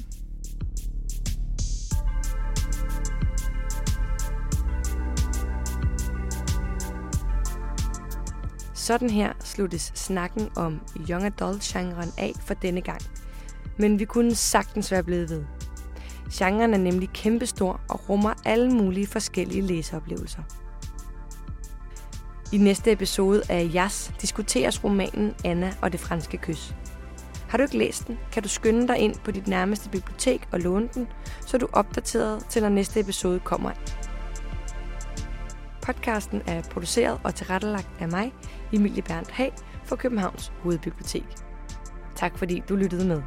Sådan 8.74 9.10
her 9.10 9.32
sluttes 9.40 9.92
snakken 9.94 10.48
om 10.56 10.80
young 11.10 11.24
adult-genren 11.24 12.12
af 12.18 12.32
for 12.46 12.54
denne 12.54 12.80
gang. 12.80 13.00
Men 13.76 13.98
vi 13.98 14.04
kunne 14.04 14.34
sagtens 14.34 14.92
være 14.92 15.02
blevet 15.02 15.30
ved. 15.30 15.44
Genren 16.32 16.74
er 16.74 16.78
nemlig 16.78 17.08
kæmpestor 17.14 17.80
og 17.88 18.08
rummer 18.08 18.34
alle 18.44 18.70
mulige 18.70 19.06
forskellige 19.06 19.62
læseoplevelser. 19.62 20.42
I 22.52 22.56
næste 22.58 22.92
episode 22.92 23.42
af 23.48 23.70
Jas 23.74 24.12
diskuteres 24.20 24.84
romanen 24.84 25.34
Anna 25.44 25.72
og 25.82 25.92
det 25.92 26.00
franske 26.00 26.36
kys. 26.36 26.74
Har 27.48 27.58
du 27.58 27.62
ikke 27.62 27.78
læst 27.78 28.06
den, 28.06 28.18
kan 28.32 28.42
du 28.42 28.48
skynde 28.48 28.88
dig 28.88 28.98
ind 28.98 29.14
på 29.24 29.30
dit 29.30 29.48
nærmeste 29.48 29.90
bibliotek 29.90 30.48
og 30.52 30.60
låne 30.60 30.88
den, 30.94 31.06
så 31.46 31.58
du 31.58 31.66
er 31.66 31.70
opdateret 31.72 32.44
til 32.44 32.62
når 32.62 32.68
næste 32.68 33.00
episode 33.00 33.40
kommer. 33.40 33.70
Podcasten 35.82 36.42
er 36.46 36.62
produceret 36.62 37.20
og 37.24 37.34
tilrettelagt 37.34 37.88
af 38.00 38.08
mig, 38.08 38.32
Emilie 38.72 39.02
Berndt 39.02 39.30
Hag, 39.30 39.52
for 39.84 39.96
Københavns 39.96 40.52
Hovedbibliotek. 40.62 41.26
Tak 42.16 42.38
fordi 42.38 42.62
du 42.68 42.76
lyttede 42.76 43.08
med. 43.08 43.22